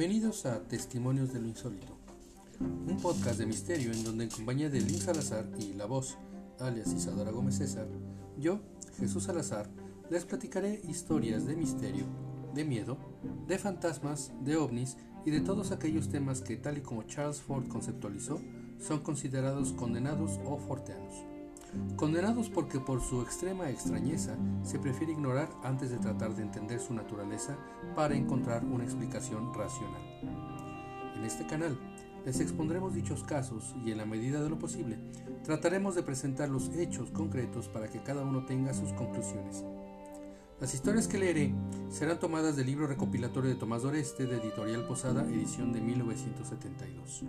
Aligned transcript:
Bienvenidos 0.00 0.46
a 0.46 0.66
Testimonios 0.66 1.30
de 1.34 1.40
lo 1.40 1.48
Insólito, 1.48 1.98
un 2.58 2.96
podcast 3.02 3.38
de 3.38 3.44
misterio 3.44 3.92
en 3.92 4.02
donde 4.02 4.24
en 4.24 4.30
compañía 4.30 4.70
de 4.70 4.80
Lynn 4.80 4.98
Salazar 4.98 5.46
y 5.58 5.74
la 5.74 5.84
voz, 5.84 6.16
alias 6.58 6.94
Isadora 6.94 7.30
Gómez 7.30 7.58
César, 7.58 7.86
yo, 8.38 8.60
Jesús 8.98 9.24
Salazar, 9.24 9.68
les 10.08 10.24
platicaré 10.24 10.80
historias 10.88 11.44
de 11.44 11.54
misterio, 11.54 12.06
de 12.54 12.64
miedo, 12.64 12.96
de 13.46 13.58
fantasmas, 13.58 14.32
de 14.42 14.56
ovnis 14.56 14.96
y 15.26 15.32
de 15.32 15.42
todos 15.42 15.70
aquellos 15.70 16.08
temas 16.08 16.40
que, 16.40 16.56
tal 16.56 16.78
y 16.78 16.80
como 16.80 17.02
Charles 17.02 17.42
Ford 17.42 17.68
conceptualizó, 17.68 18.40
son 18.78 19.00
considerados 19.00 19.74
condenados 19.74 20.40
o 20.46 20.56
forteanos. 20.56 21.29
Condenados 21.96 22.48
porque 22.48 22.80
por 22.80 23.00
su 23.00 23.22
extrema 23.22 23.70
extrañeza 23.70 24.36
se 24.62 24.78
prefiere 24.78 25.12
ignorar 25.12 25.50
antes 25.62 25.90
de 25.90 25.98
tratar 25.98 26.34
de 26.34 26.42
entender 26.42 26.80
su 26.80 26.94
naturaleza 26.94 27.56
para 27.94 28.16
encontrar 28.16 28.64
una 28.64 28.84
explicación 28.84 29.52
racional. 29.54 30.02
En 31.14 31.24
este 31.24 31.46
canal 31.46 31.78
les 32.24 32.40
expondremos 32.40 32.94
dichos 32.94 33.24
casos 33.24 33.74
y 33.84 33.92
en 33.92 33.98
la 33.98 34.06
medida 34.06 34.42
de 34.42 34.50
lo 34.50 34.58
posible 34.58 34.98
trataremos 35.44 35.94
de 35.94 36.02
presentar 36.02 36.48
los 36.48 36.68
hechos 36.70 37.10
concretos 37.10 37.68
para 37.68 37.88
que 37.88 38.02
cada 38.02 38.22
uno 38.22 38.44
tenga 38.44 38.74
sus 38.74 38.92
conclusiones. 38.92 39.64
Las 40.60 40.74
historias 40.74 41.08
que 41.08 41.18
leeré 41.18 41.54
serán 41.88 42.20
tomadas 42.20 42.56
del 42.56 42.66
libro 42.66 42.86
recopilatorio 42.86 43.48
de 43.48 43.56
Tomás 43.56 43.82
Doreste 43.82 44.26
de 44.26 44.36
Editorial 44.36 44.86
Posada, 44.86 45.24
edición 45.24 45.72
de 45.72 45.80
1972. 45.80 47.24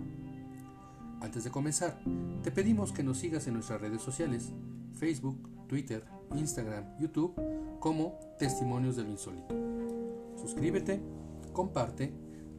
Antes 1.22 1.44
de 1.44 1.50
comenzar, 1.52 2.00
te 2.42 2.50
pedimos 2.50 2.90
que 2.90 3.04
nos 3.04 3.18
sigas 3.18 3.46
en 3.46 3.54
nuestras 3.54 3.80
redes 3.80 4.02
sociales, 4.02 4.50
Facebook, 4.98 5.38
Twitter, 5.68 6.04
Instagram, 6.34 6.98
YouTube, 6.98 7.32
como 7.78 8.18
Testimonios 8.40 8.96
del 8.96 9.08
Insólito. 9.08 9.54
Suscríbete, 10.36 11.00
comparte, 11.52 12.12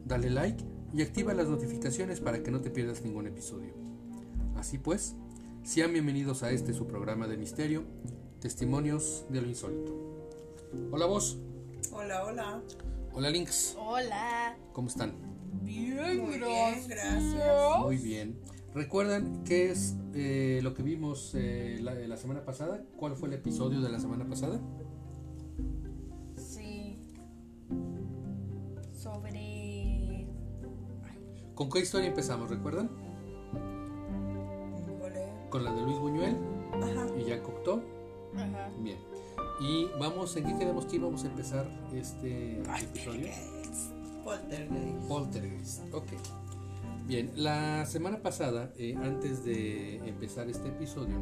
dale 0.06 0.30
like 0.30 0.64
y 0.94 1.02
activa 1.02 1.34
las 1.34 1.48
notificaciones 1.48 2.20
para 2.20 2.42
que 2.42 2.50
no 2.50 2.62
te 2.62 2.70
pierdas 2.70 3.02
ningún 3.02 3.26
episodio. 3.26 3.74
Así 4.56 4.78
pues, 4.78 5.14
sean 5.62 5.92
bienvenidos 5.92 6.42
a 6.42 6.50
este 6.50 6.72
su 6.72 6.86
programa 6.86 7.26
de 7.26 7.36
misterio, 7.36 7.84
Testimonios 8.40 9.26
de 9.28 9.42
lo 9.42 9.48
Insólito. 9.48 9.92
Hola 10.90 11.04
vos. 11.04 11.36
Hola, 11.92 12.24
hola. 12.24 12.62
Hola 13.12 13.28
Links. 13.28 13.76
Hola. 13.78 14.56
¿Cómo 14.72 14.88
están? 14.88 15.12
Bien, 15.62 16.18
Muy 16.18 16.38
bien, 16.38 16.88
gracias. 16.88 17.78
Muy 17.80 17.96
bien. 17.98 18.53
¿Recuerdan 18.74 19.44
qué 19.44 19.70
es 19.70 19.96
eh, 20.14 20.58
lo 20.62 20.74
que 20.74 20.82
vimos 20.82 21.32
eh, 21.34 21.78
la, 21.80 21.94
la 21.94 22.16
semana 22.16 22.44
pasada? 22.44 22.82
¿Cuál 22.96 23.14
fue 23.14 23.28
el 23.28 23.34
episodio 23.34 23.80
de 23.80 23.88
la 23.88 24.00
semana 24.00 24.28
pasada? 24.28 24.60
Sí. 26.36 26.98
Sobre. 28.92 30.26
¿Con 31.54 31.70
qué 31.70 31.80
historia 31.80 32.08
empezamos? 32.08 32.50
¿Recuerdan? 32.50 32.90
Con 35.50 35.62
la 35.62 35.72
de 35.72 35.82
Luis 35.82 35.98
Buñuel 36.00 36.36
Ajá. 36.72 37.06
y 37.16 37.26
Jacques 37.26 37.46
Cocteau. 37.46 37.80
Ajá. 38.34 38.70
Bien. 38.80 38.98
Y 39.60 39.86
vamos, 40.00 40.34
¿en 40.36 40.46
qué 40.46 40.58
quedamos 40.58 40.86
que 40.86 40.96
íbamos 40.96 41.22
a 41.22 41.28
empezar 41.28 41.68
este 41.94 42.60
episodio? 42.60 43.28
Poltergeist. 44.24 45.08
Poltergeist. 45.08 45.94
Ok. 45.94 46.08
Bien, 47.06 47.30
la 47.36 47.84
semana 47.84 48.22
pasada, 48.22 48.72
eh, 48.78 48.94
antes 48.96 49.44
de 49.44 49.96
empezar 50.08 50.48
este 50.48 50.68
episodio, 50.68 51.16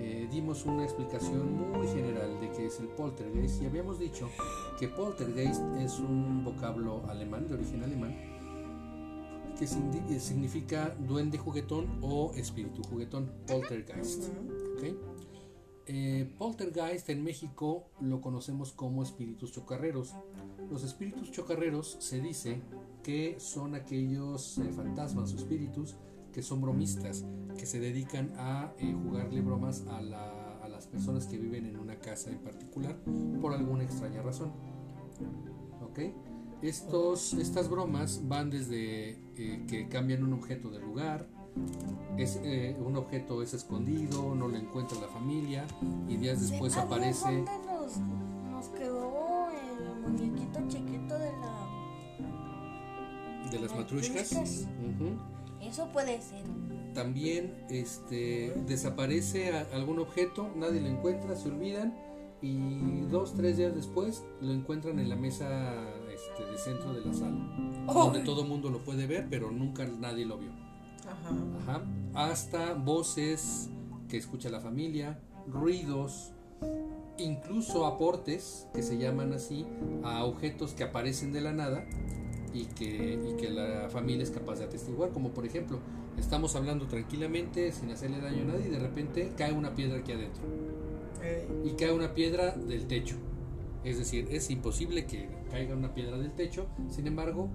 eh, 0.00 0.26
dimos 0.32 0.66
una 0.66 0.82
explicación 0.82 1.70
muy 1.72 1.86
general 1.86 2.40
de 2.40 2.50
qué 2.50 2.66
es 2.66 2.80
el 2.80 2.88
poltergeist 2.88 3.62
y 3.62 3.66
habíamos 3.66 4.00
dicho 4.00 4.28
que 4.80 4.88
poltergeist 4.88 5.62
es 5.78 6.00
un 6.00 6.44
vocablo 6.44 7.04
alemán, 7.08 7.46
de 7.46 7.54
origen 7.54 7.84
alemán, 7.84 8.16
que 9.56 9.64
eh, 9.64 10.20
significa 10.20 10.94
duende 10.98 11.38
juguetón 11.38 11.86
o 12.02 12.32
espíritu 12.34 12.82
juguetón, 12.82 13.30
poltergeist. 13.46 14.24
Ujú. 14.28 14.76
¿ok? 14.76 15.16
Eh, 15.88 16.28
poltergeist 16.36 17.08
en 17.10 17.22
México 17.22 17.88
lo 18.00 18.20
conocemos 18.20 18.72
como 18.72 19.04
espíritus 19.04 19.52
chocarreros. 19.52 20.14
Los 20.68 20.82
espíritus 20.82 21.30
chocarreros 21.30 21.96
se 22.00 22.20
dice 22.20 22.60
que 23.06 23.36
son 23.38 23.76
aquellos 23.76 24.58
eh, 24.58 24.72
fantasmas 24.74 25.32
o 25.32 25.36
espíritus 25.36 25.94
que 26.32 26.42
son 26.42 26.60
bromistas, 26.60 27.24
que 27.56 27.64
se 27.64 27.78
dedican 27.78 28.32
a 28.36 28.72
eh, 28.80 28.92
jugarle 29.04 29.40
bromas 29.42 29.84
a, 29.88 30.00
la- 30.02 30.58
a 30.60 30.68
las 30.68 30.88
personas 30.88 31.26
que 31.28 31.38
viven 31.38 31.66
en 31.66 31.78
una 31.78 31.94
casa 32.00 32.30
en 32.30 32.38
particular 32.38 32.96
por 33.40 33.54
alguna 33.54 33.84
extraña 33.84 34.22
razón. 34.22 34.50
¿Ok? 35.84 36.00
Estos, 36.62 37.34
estas 37.34 37.70
bromas 37.70 38.22
van 38.26 38.50
desde 38.50 39.10
eh, 39.36 39.64
que 39.68 39.88
cambian 39.88 40.24
un 40.24 40.32
objeto 40.32 40.68
de 40.70 40.80
lugar, 40.80 41.28
es, 42.18 42.40
eh, 42.42 42.76
un 42.84 42.96
objeto 42.96 43.40
es 43.40 43.54
escondido, 43.54 44.34
no 44.34 44.48
lo 44.48 44.56
encuentra 44.56 44.98
la 45.00 45.06
familia 45.08 45.64
y 46.08 46.16
días 46.16 46.40
después 46.40 46.76
aparece... 46.76 47.44
nos 48.50 48.68
quedó 48.70 49.46
el 49.50 50.00
muñequito 50.00 50.58
chiquito 50.66 51.15
de 53.50 53.56
la. 53.56 53.62
de 53.62 53.68
las 53.68 53.76
matrushkas. 53.76 54.66
Eso 55.62 55.88
puede 55.92 56.20
ser. 56.20 56.44
También 56.94 57.54
este, 57.68 58.54
desaparece 58.66 59.52
a- 59.56 59.66
algún 59.74 59.98
objeto, 59.98 60.50
nadie 60.56 60.80
lo 60.80 60.88
encuentra, 60.88 61.34
se 61.36 61.48
olvidan 61.48 61.94
y 62.42 63.02
dos, 63.10 63.34
tres 63.34 63.56
días 63.56 63.74
después 63.74 64.22
lo 64.40 64.52
encuentran 64.52 64.98
en 64.98 65.08
la 65.08 65.16
mesa 65.16 65.74
este, 66.12 66.44
de 66.50 66.58
centro 66.58 66.92
de 66.94 67.04
la 67.04 67.12
sala, 67.12 67.36
donde 67.92 68.20
todo 68.20 68.42
el 68.42 68.48
mundo 68.48 68.70
lo 68.70 68.78
puede 68.84 69.06
ver, 69.06 69.26
pero 69.28 69.50
nunca 69.50 69.86
nadie 69.86 70.24
lo 70.26 70.38
vio. 70.38 70.50
Ajá. 71.06 71.34
Ajá. 71.62 71.82
Hasta 72.14 72.74
voces 72.74 73.68
que 74.08 74.16
escucha 74.16 74.48
la 74.50 74.60
familia, 74.60 75.18
ruidos, 75.48 76.32
incluso 77.18 77.86
aportes 77.86 78.68
que 78.74 78.82
se 78.82 78.98
llaman 78.98 79.32
así 79.32 79.66
a 80.04 80.24
objetos 80.24 80.72
que 80.74 80.84
aparecen 80.84 81.32
de 81.32 81.40
la 81.40 81.52
nada 81.52 81.84
y 82.56 82.64
que, 82.66 83.18
y 83.28 83.36
que 83.36 83.50
la 83.50 83.88
familia 83.90 84.22
es 84.22 84.30
capaz 84.30 84.58
de 84.58 84.64
atestiguar, 84.64 85.10
como 85.10 85.30
por 85.30 85.44
ejemplo, 85.44 85.78
estamos 86.18 86.56
hablando 86.56 86.86
tranquilamente 86.86 87.70
sin 87.72 87.90
hacerle 87.90 88.20
daño 88.20 88.42
a 88.42 88.46
nadie 88.46 88.68
y 88.68 88.70
de 88.70 88.78
repente 88.78 89.32
cae 89.36 89.52
una 89.52 89.74
piedra 89.74 89.98
aquí 89.98 90.12
adentro. 90.12 90.42
Y 91.64 91.70
cae 91.70 91.92
una 91.92 92.14
piedra 92.14 92.52
del 92.52 92.86
techo. 92.86 93.16
Es 93.84 93.98
decir, 93.98 94.28
es 94.30 94.50
imposible 94.50 95.06
que 95.06 95.28
caiga 95.50 95.74
una 95.74 95.92
piedra 95.92 96.16
del 96.18 96.32
techo, 96.32 96.66
sin 96.88 97.06
embargo, 97.06 97.50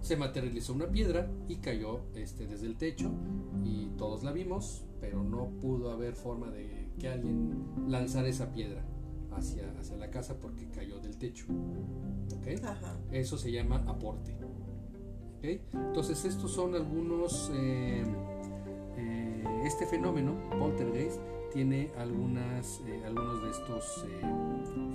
se 0.00 0.16
materializó 0.16 0.74
una 0.74 0.88
piedra 0.88 1.30
y 1.48 1.56
cayó 1.56 2.00
este, 2.14 2.46
desde 2.46 2.66
el 2.66 2.76
techo 2.76 3.10
y 3.64 3.86
todos 3.96 4.22
la 4.22 4.32
vimos, 4.32 4.84
pero 5.00 5.22
no 5.22 5.48
pudo 5.60 5.92
haber 5.92 6.14
forma 6.14 6.50
de 6.50 6.90
que 6.98 7.08
alguien 7.08 7.64
lanzara 7.88 8.28
esa 8.28 8.52
piedra 8.52 8.84
hacia, 9.36 9.70
hacia 9.78 9.96
la 9.96 10.10
casa 10.10 10.36
porque 10.38 10.68
cayó 10.68 10.98
del 11.00 11.16
techo. 11.16 11.46
¿Ok? 12.36 12.64
Ajá. 12.64 12.96
Eso 13.10 13.36
se 13.38 13.50
llama 13.52 13.84
aporte. 13.86 14.34
¿Ok? 15.38 15.44
Entonces 15.72 16.24
estos 16.24 16.52
son 16.52 16.74
algunos... 16.74 17.50
eh, 17.54 18.04
eh, 18.96 19.44
este 19.64 19.86
fenómeno, 19.86 20.34
poltergeist, 20.58 21.20
tiene 21.52 21.92
algunas, 21.96 22.80
eh, 22.86 23.02
algunos 23.06 23.42
de 23.42 23.50
estos 23.50 24.04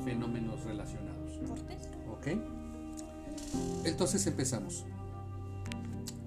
fenómenos 0.04 0.64
relacionados. 0.64 1.40
¿Cortes? 1.48 1.90
¿Ok? 2.12 2.28
Entonces 3.86 4.26
empezamos. 4.28 4.86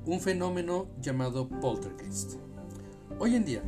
Un 0.06 0.20
fenómeno 0.20 0.86
llamado 1.00 1.48
poltergeist. 1.48 2.34
Hoy 3.18 3.34
en 3.34 3.44
día, 3.44 3.62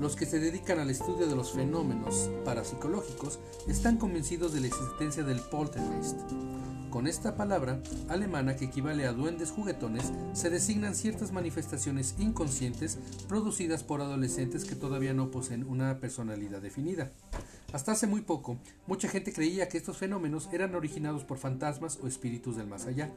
los 0.00 0.16
que 0.16 0.26
se 0.26 0.38
dedican 0.38 0.78
al 0.78 0.90
estudio 0.90 1.26
de 1.26 1.36
los 1.36 1.52
fenómenos 1.52 2.30
parapsicológicos 2.44 3.38
están 3.66 3.96
convencidos 3.96 4.52
de 4.52 4.60
la 4.60 4.68
existencia 4.68 5.24
del 5.24 5.40
poltergeist. 5.40 6.18
Con 6.90 7.06
esta 7.06 7.36
palabra 7.36 7.82
alemana 8.08 8.56
que 8.56 8.64
equivale 8.64 9.06
a 9.06 9.12
duendes 9.12 9.50
juguetones, 9.50 10.10
se 10.32 10.48
designan 10.48 10.94
ciertas 10.94 11.32
manifestaciones 11.32 12.14
inconscientes 12.18 12.98
producidas 13.28 13.84
por 13.84 14.00
adolescentes 14.00 14.64
que 14.64 14.74
todavía 14.74 15.12
no 15.12 15.30
poseen 15.30 15.64
una 15.64 15.98
personalidad 16.00 16.62
definida. 16.62 17.12
Hasta 17.74 17.92
hace 17.92 18.06
muy 18.06 18.22
poco, 18.22 18.56
mucha 18.86 19.08
gente 19.08 19.34
creía 19.34 19.68
que 19.68 19.76
estos 19.76 19.98
fenómenos 19.98 20.48
eran 20.52 20.74
originados 20.74 21.24
por 21.24 21.36
fantasmas 21.36 21.98
o 22.02 22.06
espíritus 22.06 22.56
del 22.56 22.66
más 22.66 22.86
allá. 22.86 23.10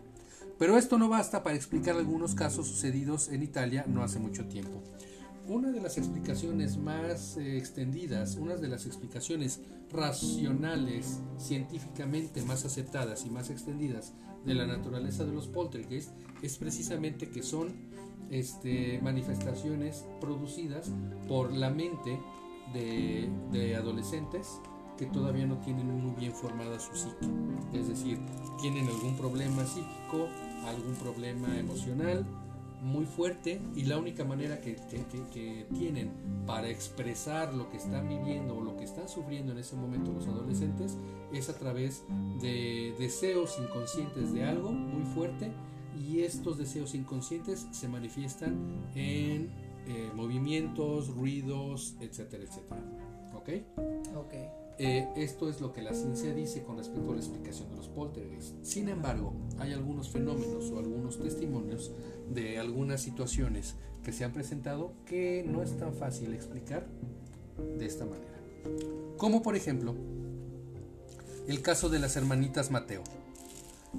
Pero 0.60 0.78
esto 0.78 0.98
no 0.98 1.08
basta 1.08 1.42
para 1.42 1.56
explicar 1.56 1.96
algunos 1.96 2.36
casos 2.36 2.68
sucedidos 2.68 3.30
en 3.30 3.42
Italia 3.42 3.86
no 3.88 4.04
hace 4.04 4.20
mucho 4.20 4.46
tiempo. 4.46 4.82
Una 5.48 5.72
de 5.72 5.82
las 5.82 5.98
explicaciones 5.98 6.78
más 6.78 7.38
eh, 7.38 7.58
extendidas, 7.58 8.36
una 8.36 8.56
de 8.56 8.68
las 8.68 8.86
explicaciones 8.86 9.60
racionales, 9.92 11.20
científicamente 11.38 12.42
más 12.44 12.64
aceptadas 12.64 13.26
y 13.26 13.30
más 13.30 13.50
extendidas 13.50 14.14
de 14.46 14.54
la 14.54 14.66
naturaleza 14.66 15.26
de 15.26 15.34
los 15.34 15.48
poltergeist 15.48 16.12
es 16.42 16.58
precisamente 16.58 17.30
que 17.30 17.44
son 17.44 17.74
este, 18.30 19.00
manifestaciones 19.02 20.06
producidas 20.20 20.92
por 21.28 21.52
la 21.52 21.70
mente 21.70 22.20
de, 22.74 23.30
de 23.52 23.76
adolescentes 23.76 24.62
que 24.98 25.08
todavía 25.08 25.46
no 25.48 25.58
tienen 25.58 25.88
muy 25.88 26.16
bien 26.16 26.34
formada 26.34 26.80
su 26.80 26.96
psique. 26.96 27.28
Es 27.74 27.88
decir, 27.88 28.20
tienen 28.62 28.88
algún 28.88 29.18
problema 29.18 29.66
psíquico 29.66 30.28
algún 30.66 30.96
problema 30.96 31.58
emocional 31.58 32.26
muy 32.82 33.06
fuerte 33.06 33.62
y 33.76 33.84
la 33.84 33.98
única 33.98 34.24
manera 34.26 34.60
que, 34.60 34.76
que- 35.32 35.66
tienen 35.74 36.12
para 36.46 36.70
expresar 36.70 37.54
lo 37.54 37.70
que 37.70 37.78
están 37.78 38.10
viviendo 38.10 38.58
o 38.58 38.62
lo 38.62 38.76
que 38.76 38.84
están 38.84 39.08
sufriendo 39.08 39.52
en 39.52 39.60
ese 39.60 39.76
momento 39.76 40.12
los 40.12 40.28
adolescentes 40.28 40.98
es 41.32 41.50
a 41.50 41.58
través 41.58 42.04
de 42.42 42.94
deseos 43.00 43.58
inconscientes 43.60 44.34
de 44.34 44.44
algo 44.46 44.72
muy 44.72 45.04
fuerte 45.14 45.52
y 46.00 46.22
estos 46.22 46.58
deseos 46.58 46.96
inconscientes 46.96 47.68
se 47.72 47.88
manifiestan 47.88 48.82
en 48.96 49.50
eh, 49.88 50.10
movimientos, 50.16 51.08
ruidos, 51.10 51.96
etcétera, 52.00 52.44
etcétera. 52.44 52.82
¿Ok? 53.36 53.50
Ok. 54.16 54.34
Eh, 54.84 55.08
esto 55.16 55.48
es 55.48 55.62
lo 55.62 55.74
que 55.74 55.84
la 55.84 55.94
ciencia 55.94 56.34
dice 56.34 56.64
con 56.64 56.76
respecto 56.76 57.12
a 57.12 57.14
la 57.14 57.20
explicación 57.20 57.70
de 57.70 57.76
los 57.76 57.88
poltergeists. 57.88 58.56
Sin 58.64 58.90
embargo, 58.90 59.32
hay 59.60 59.74
algunos 59.74 60.10
fenómenos 60.10 60.72
o 60.72 60.80
algunos 60.80 61.20
testimonios 61.20 61.92
de 62.34 62.58
algunas 62.58 63.00
situaciones 63.00 63.76
que 64.04 64.12
se 64.12 64.24
han 64.24 64.34
presentado 64.34 64.94
que 65.06 65.46
no 65.48 65.62
es 65.62 65.78
tan 65.78 65.94
fácil 65.94 66.34
explicar 66.34 66.88
de 67.78 67.86
esta 67.86 68.06
manera. 68.06 68.42
Como 69.18 69.44
por 69.44 69.56
ejemplo, 69.56 69.94
el 71.48 71.62
caso 71.62 71.88
de 71.90 72.00
las 72.00 72.16
hermanitas 72.16 72.72
Mateo. 72.72 73.04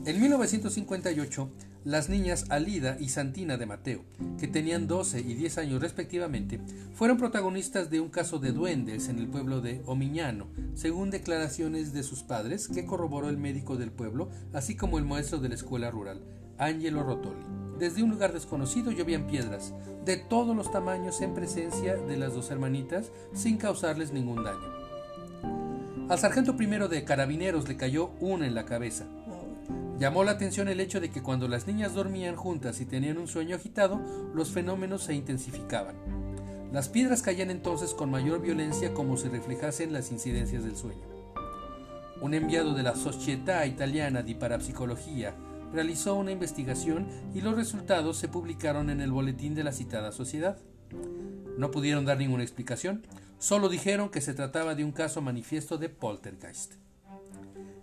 En 0.05 0.21
1958, 0.21 1.49
las 1.85 2.09
niñas 2.09 2.47
Alida 2.49 2.97
y 3.01 3.09
Santina 3.09 3.57
de 3.57 3.67
Mateo, 3.67 4.05
que 4.39 4.47
tenían 4.47 4.87
12 4.87 5.21
y 5.21 5.35
10 5.35 5.59
años 5.59 5.81
respectivamente, 5.81 6.61
fueron 6.95 7.19
protagonistas 7.19 7.91
de 7.91 8.01
un 8.01 8.09
caso 8.09 8.39
de 8.39 8.53
duendes 8.53 9.09
en 9.09 9.19
el 9.19 9.27
pueblo 9.27 9.61
de 9.61 9.83
Omiñano, 9.87 10.47
según 10.75 11.11
declaraciones 11.11 11.93
de 11.93 12.03
sus 12.03 12.23
padres 12.23 12.69
que 12.69 12.87
corroboró 12.87 13.29
el 13.29 13.37
médico 13.37 13.77
del 13.77 13.91
pueblo, 13.91 14.31
así 14.53 14.77
como 14.77 14.99
el 14.99 15.05
maestro 15.05 15.39
de 15.39 15.49
la 15.49 15.57
escuela 15.57 15.91
rural, 15.91 16.23
Angelo 16.59 17.03
Rotoli. 17.03 17.45
Desde 17.79 18.03
un 18.03 18.11
lugar 18.11 18.33
desconocido 18.33 18.93
llovían 18.93 19.27
piedras, 19.27 19.75
de 20.05 20.17
todos 20.17 20.55
los 20.55 20.71
tamaños 20.71 21.21
en 21.21 21.35
presencia 21.35 21.97
de 21.97 22.17
las 22.17 22.35
dos 22.35 22.51
hermanitas, 22.51 23.11
sin 23.35 23.57
causarles 23.57 24.13
ningún 24.13 24.45
daño. 24.45 24.83
Al 26.09 26.19
sargento 26.19 26.57
primero 26.57 26.89
de 26.89 27.05
carabineros 27.05 27.67
le 27.69 27.77
cayó 27.77 28.11
una 28.21 28.47
en 28.47 28.55
la 28.55 28.67
cabeza. 28.67 29.07
Llamó 30.03 30.25
la 30.25 30.33
atención 30.33 30.67
el 30.67 30.81
hecho 30.81 30.99
de 30.99 31.13
que 31.13 31.23
cuando 31.23 31.47
las 31.47 31.69
niñas 31.69 31.95
dormían 31.95 32.35
juntas 32.35 32.81
y 32.81 32.87
tenían 32.87 33.19
un 33.19 33.29
sueño 33.29 33.55
agitado, 33.55 34.01
los 34.35 34.51
fenómenos 34.51 35.05
se 35.05 35.15
intensificaban. 35.15 35.95
Las 36.73 36.89
piedras 36.89 37.23
caían 37.23 37.53
entonces 37.53 37.95
con 37.95 38.11
mayor 38.11 38.43
violencia 38.43 38.95
como 38.95 39.17
si 39.17 39.29
reflejasen 39.29 39.93
las 39.93 40.11
incidencias 40.11 40.65
del 40.65 40.75
sueño. 40.75 41.05
Un 42.21 42.35
enviado 42.35 42.75
de 42.75 42.83
la 42.83 42.97
Società 42.97 43.65
Italiana 43.65 44.25
di 44.25 44.35
Parapsicología 44.35 45.37
realizó 45.73 46.17
una 46.17 46.33
investigación 46.33 47.07
y 47.33 47.41
los 47.41 47.55
resultados 47.55 48.17
se 48.17 48.27
publicaron 48.27 48.91
en 48.91 49.01
el 49.01 49.13
boletín 49.13 49.55
de 49.55 49.63
la 49.63 49.71
citada 49.71 50.11
sociedad. 50.11 50.59
No 51.59 51.71
pudieron 51.71 52.05
dar 52.05 52.19
ninguna 52.19 52.43
explicación, 52.43 53.07
solo 53.39 53.69
dijeron 53.69 54.09
que 54.09 54.21
se 54.21 54.35
trataba 54.35 54.75
de 54.75 54.85
un 54.85 54.91
caso 54.91 55.23
manifiesto 55.23 55.79
de 55.79 55.91
poltergeist. 55.91 56.73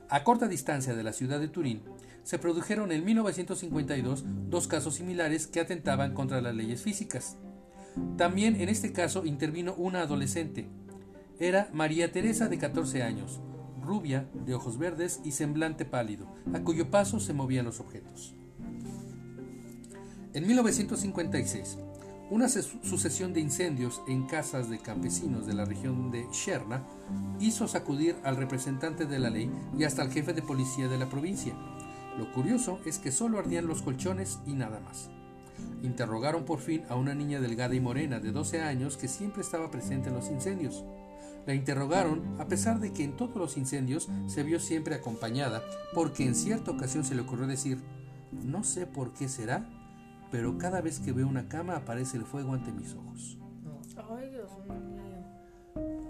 A 0.10 0.24
corta 0.24 0.48
distancia 0.48 0.96
de 0.96 1.04
la 1.04 1.14
ciudad 1.14 1.40
de 1.40 1.48
Turín, 1.48 1.84
se 2.24 2.40
produjeron 2.40 2.92
en 2.92 3.04
1952 3.06 4.24
dos 4.50 4.68
casos 4.68 4.96
similares 4.96 5.48
que 5.48 5.60
atentaban 5.60 6.14
contra 6.14 6.42
las 6.42 6.56
leyes 6.56 6.82
físicas. 6.82 7.38
También 8.18 8.60
en 8.62 8.70
este 8.70 8.92
caso 8.94 9.26
intervino 9.26 9.74
una 9.76 10.02
adolescente. 10.02 10.68
Era 11.40 11.70
María 11.74 12.12
Teresa 12.12 12.48
de 12.50 12.58
14 12.58 13.02
años, 13.04 13.40
rubia, 13.82 14.28
de 14.46 14.54
ojos 14.54 14.78
verdes 14.78 15.22
y 15.24 15.32
semblante 15.32 15.86
pálido, 15.86 16.28
a 16.54 16.60
cuyo 16.60 16.92
paso 16.92 17.20
se 17.20 17.34
movían 17.34 17.66
los 17.66 17.80
objetos. 17.80 18.36
En 20.34 20.46
1956, 20.46 21.78
una 22.30 22.48
su- 22.48 22.62
sucesión 22.84 23.34
de 23.34 23.40
incendios 23.40 24.02
en 24.08 24.28
casas 24.28 24.70
de 24.70 24.78
campesinos 24.78 25.48
de 25.48 25.54
la 25.56 25.66
región 25.66 26.12
de 26.12 26.28
Sherna 26.32 26.84
hizo 27.40 27.68
sacudir 27.68 28.16
al 28.24 28.36
representante 28.36 29.06
de 29.06 29.18
la 29.18 29.32
ley 29.32 29.50
y 29.78 29.86
hasta 29.86 30.04
al 30.04 30.12
jefe 30.12 30.34
de 30.34 30.44
policía 30.44 30.88
de 30.88 31.00
la 31.00 31.10
provincia. 31.10 31.56
Lo 32.20 32.30
curioso 32.34 32.82
es 32.86 33.00
que 33.00 33.14
solo 33.14 33.40
ardían 33.40 33.66
los 33.66 33.82
colchones 33.82 34.40
y 34.46 34.52
nada 34.52 34.82
más. 34.82 35.10
Interrogaron 35.84 36.44
por 36.44 36.60
fin 36.60 36.84
a 36.90 36.96
una 36.98 37.16
niña 37.16 37.40
delgada 37.40 37.76
y 37.76 37.80
morena 37.80 38.20
de 38.20 38.34
12 38.34 38.62
años 38.62 38.98
que 38.98 39.08
siempre 39.08 39.42
estaba 39.42 39.72
presente 39.72 40.10
en 40.10 40.16
los 40.16 40.30
incendios. 40.30 40.84
La 41.48 41.54
interrogaron 41.54 42.36
a 42.38 42.46
pesar 42.46 42.82
de 42.82 42.92
que 42.92 43.06
en 43.06 43.16
todos 43.16 43.38
los 43.38 43.56
incendios 43.56 44.10
se 44.28 44.44
vio 44.44 44.60
siempre 44.60 44.96
acompañada, 44.96 45.64
porque 45.94 46.26
en 46.26 46.36
cierta 46.36 46.72
ocasión 46.72 47.06
se 47.06 47.16
le 47.16 47.22
ocurrió 47.22 47.48
decir, 47.48 47.80
no 48.34 48.66
sé 48.66 48.86
por 48.86 49.14
qué 49.14 49.30
será, 49.30 49.70
pero 50.30 50.58
cada 50.58 50.82
vez 50.82 51.00
que 51.00 51.14
veo 51.14 51.26
una 51.26 51.48
cama 51.48 51.78
aparece 51.78 52.18
el 52.18 52.26
fuego 52.26 52.54
ante 52.54 52.74
mis 52.74 52.96
ojos. 52.96 53.38
Ay, 54.10 54.30
Dios 54.30 54.52
mío. 54.68 55.00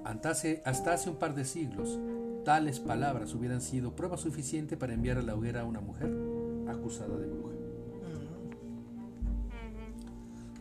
Hasta 0.06 0.32
hace, 0.32 0.64
hasta 0.66 0.94
hace 0.94 1.12
un 1.12 1.18
par 1.18 1.36
de 1.36 1.46
siglos, 1.46 2.00
tales 2.44 2.80
palabras 2.80 3.34
hubieran 3.34 3.62
sido 3.62 3.96
prueba 3.96 4.18
suficiente 4.18 4.78
para 4.78 4.94
enviar 4.94 5.18
a 5.18 5.22
la 5.22 5.36
hoguera 5.36 5.62
a 5.62 5.66
una 5.66 5.82
mujer 5.82 6.12
acusada 6.68 7.18
de 7.18 7.28
bruja. 7.28 7.56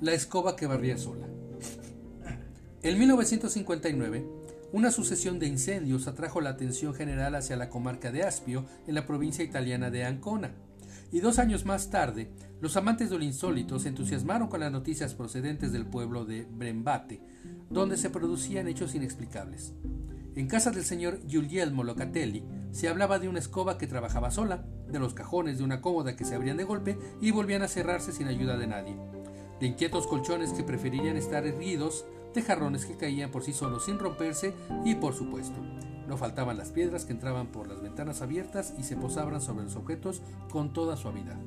La 0.01 0.13
escoba 0.13 0.57
que 0.57 0.67
barría 0.67 0.97
sola. 0.97 1.27
En 2.83 2.99
1959, 2.99 4.25
una 4.71 4.91
sucesión 4.91 5.39
de 5.39 5.47
incendios 5.47 6.07
atrajo 6.07 6.41
la 6.41 6.51
atención 6.51 6.95
general 6.95 7.35
hacia 7.35 7.57
la 7.57 7.71
comarca 7.71 8.13
de 8.13 8.23
Aspio, 8.23 8.65
en 8.87 8.95
la 8.95 9.07
provincia 9.07 9.43
italiana 9.43 9.91
de 9.91 10.05
Ancona. 10.05 10.53
Y 11.11 11.21
dos 11.21 11.39
años 11.39 11.65
más 11.65 11.91
tarde, 11.91 12.31
los 12.61 12.77
amantes 12.77 13.09
de 13.11 13.19
lo 13.19 13.25
insólito 13.25 13.79
se 13.79 13.89
entusiasmaron 13.89 14.49
con 14.49 14.61
las 14.61 14.71
noticias 14.71 15.15
procedentes 15.15 15.73
del 15.73 15.87
pueblo 15.87 16.25
de 16.25 16.45
Brembate, 16.45 17.21
donde 17.71 17.97
se 17.97 18.11
producían 18.11 18.69
hechos 18.69 18.95
inexplicables. 18.95 19.73
En 20.35 20.47
casa 20.47 20.71
del 20.71 20.85
señor 20.85 21.21
Giulielmo 21.27 21.85
Locatelli 21.85 22.45
se 22.71 22.89
hablaba 22.89 23.19
de 23.19 23.29
una 23.29 23.39
escoba 23.39 23.79
que 23.79 23.87
trabajaba 23.87 24.31
sola, 24.31 24.65
de 24.89 24.99
los 24.99 25.15
cajones 25.15 25.59
de 25.59 25.65
una 25.65 25.81
cómoda 25.81 26.17
que 26.17 26.25
se 26.25 26.35
abrían 26.35 26.57
de 26.57 26.65
golpe 26.65 26.99
y 27.21 27.31
volvían 27.31 27.63
a 27.63 27.69
cerrarse 27.69 28.13
sin 28.13 28.29
ayuda 28.29 28.57
de 28.57 28.67
nadie, 28.67 28.97
de 29.61 29.67
inquietos 29.67 30.07
colchones 30.07 30.53
que 30.53 30.63
preferirían 30.63 31.17
estar 31.17 31.47
erguidos, 31.47 32.05
de 32.35 32.43
jarrones 32.43 32.87
que 32.87 32.97
caían 32.97 33.31
por 33.31 33.43
sí 33.43 33.53
solos 33.53 33.87
sin 33.87 33.99
romperse 33.99 34.55
y, 34.85 34.95
por 34.95 35.15
supuesto, 35.15 35.59
no 36.07 36.17
faltaban 36.17 36.57
las 36.57 36.71
piedras 36.71 37.05
que 37.05 37.13
entraban 37.13 37.49
por 37.49 37.69
las 37.69 37.83
ventanas 37.83 38.23
abiertas 38.23 38.75
y 38.79 38.85
se 38.85 38.97
posaban 38.97 39.41
sobre 39.41 39.65
los 39.65 39.77
objetos 39.77 40.23
con 40.51 40.73
toda 40.73 40.97
suavidad, 40.97 41.39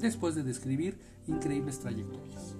después 0.00 0.34
de 0.34 0.42
describir 0.42 0.98
increíbles 1.26 1.80
trayectorias. 1.80 2.56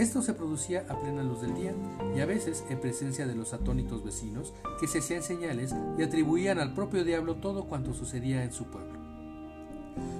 Esto 0.00 0.22
se 0.22 0.32
producía 0.32 0.86
a 0.88 0.98
plena 0.98 1.22
luz 1.22 1.42
del 1.42 1.54
día 1.54 1.74
y 2.16 2.20
a 2.20 2.24
veces 2.24 2.64
en 2.70 2.80
presencia 2.80 3.26
de 3.26 3.34
los 3.34 3.52
atónitos 3.52 4.02
vecinos 4.02 4.54
que 4.80 4.88
se 4.88 5.00
hacían 5.00 5.22
señales 5.22 5.74
y 5.98 6.02
atribuían 6.02 6.58
al 6.58 6.72
propio 6.72 7.04
diablo 7.04 7.34
todo 7.36 7.66
cuanto 7.66 7.92
sucedía 7.92 8.42
en 8.42 8.50
su 8.50 8.64
pueblo. 8.64 8.98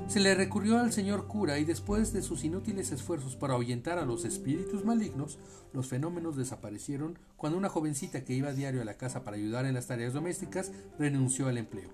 Se 0.06 0.20
le 0.20 0.34
recurrió 0.34 0.78
al 0.78 0.92
señor 0.92 1.26
cura 1.28 1.58
y 1.58 1.64
después 1.64 2.12
de 2.12 2.20
sus 2.20 2.44
inútiles 2.44 2.92
esfuerzos 2.92 3.36
para 3.36 3.54
ahuyentar 3.54 3.98
a 3.98 4.04
los 4.04 4.26
espíritus 4.26 4.84
malignos, 4.84 5.38
los 5.72 5.86
fenómenos 5.86 6.36
desaparecieron 6.36 7.18
cuando 7.38 7.56
una 7.56 7.70
jovencita 7.70 8.22
que 8.22 8.34
iba 8.34 8.50
a 8.50 8.52
diario 8.52 8.82
a 8.82 8.84
la 8.84 8.98
casa 8.98 9.24
para 9.24 9.38
ayudar 9.38 9.64
en 9.64 9.72
las 9.72 9.86
tareas 9.86 10.12
domésticas 10.12 10.72
renunció 10.98 11.48
al 11.48 11.56
empleo. 11.56 11.88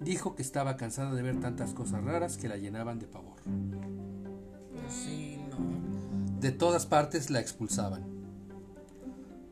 Dijo 0.00 0.34
que 0.34 0.42
estaba 0.42 0.76
cansada 0.76 1.14
de 1.14 1.22
ver 1.22 1.38
tantas 1.38 1.74
cosas 1.74 2.02
raras 2.02 2.38
que 2.38 2.48
la 2.48 2.56
llenaban 2.56 2.98
de 2.98 3.06
pavor. 3.06 3.36
De 6.40 6.52
todas 6.52 6.86
partes 6.86 7.30
la 7.30 7.40
expulsaban. 7.40 8.04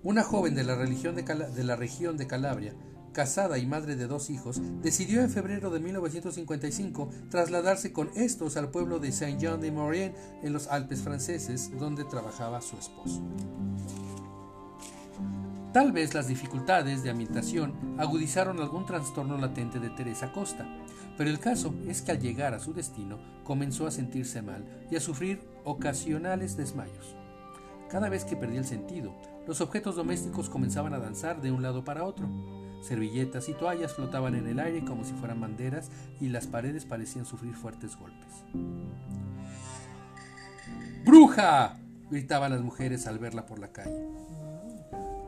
Una 0.02 0.22
joven 0.22 0.54
de 0.54 0.64
la, 0.64 0.74
religión 0.74 1.14
de, 1.14 1.24
Cala- 1.24 1.50
de 1.50 1.64
la 1.64 1.76
región 1.76 2.16
de 2.16 2.26
Calabria, 2.26 2.74
casada 3.12 3.58
y 3.58 3.66
madre 3.66 3.96
de 3.96 4.06
dos 4.06 4.30
hijos, 4.30 4.60
decidió 4.80 5.20
en 5.20 5.28
febrero 5.30 5.70
de 5.70 5.80
1955 5.80 7.10
trasladarse 7.30 7.92
con 7.92 8.08
estos 8.14 8.56
al 8.56 8.70
pueblo 8.70 9.00
de 9.00 9.12
Saint-Jean-de-Maurienne 9.12 10.14
en 10.42 10.52
los 10.52 10.68
Alpes 10.68 11.00
franceses, 11.02 11.70
donde 11.78 12.04
trabajaba 12.04 12.60
su 12.62 12.76
esposo. 12.76 13.22
Tal 15.72 15.92
vez 15.92 16.14
las 16.14 16.28
dificultades 16.28 17.02
de 17.02 17.10
ambientación 17.10 17.74
agudizaron 17.98 18.60
algún 18.60 18.86
trastorno 18.86 19.36
latente 19.36 19.78
de 19.78 19.90
Teresa 19.90 20.32
Costa, 20.32 20.66
pero 21.18 21.30
el 21.30 21.40
caso 21.40 21.74
es 21.88 22.00
que 22.00 22.12
al 22.12 22.20
llegar 22.20 22.54
a 22.54 22.60
su 22.60 22.72
destino 22.72 23.18
comenzó 23.42 23.88
a 23.88 23.90
sentirse 23.90 24.40
mal 24.40 24.64
y 24.88 24.94
a 24.94 25.00
sufrir 25.00 25.42
ocasionales 25.64 26.56
desmayos. 26.56 27.16
Cada 27.90 28.08
vez 28.08 28.24
que 28.24 28.36
perdía 28.36 28.60
el 28.60 28.66
sentido, 28.66 29.12
los 29.46 29.60
objetos 29.60 29.96
domésticos 29.96 30.48
comenzaban 30.48 30.94
a 30.94 31.00
danzar 31.00 31.42
de 31.42 31.50
un 31.50 31.60
lado 31.60 31.84
para 31.84 32.04
otro. 32.04 32.28
Servilletas 32.82 33.48
y 33.48 33.54
toallas 33.54 33.94
flotaban 33.94 34.36
en 34.36 34.46
el 34.46 34.60
aire 34.60 34.84
como 34.84 35.04
si 35.04 35.12
fueran 35.14 35.40
banderas 35.40 35.90
y 36.20 36.28
las 36.28 36.46
paredes 36.46 36.84
parecían 36.84 37.26
sufrir 37.26 37.54
fuertes 37.54 37.96
golpes. 37.96 38.44
¡Bruja! 41.04 41.78
gritaban 42.10 42.52
las 42.52 42.60
mujeres 42.60 43.08
al 43.08 43.18
verla 43.18 43.44
por 43.44 43.58
la 43.58 43.72
calle. 43.72 44.06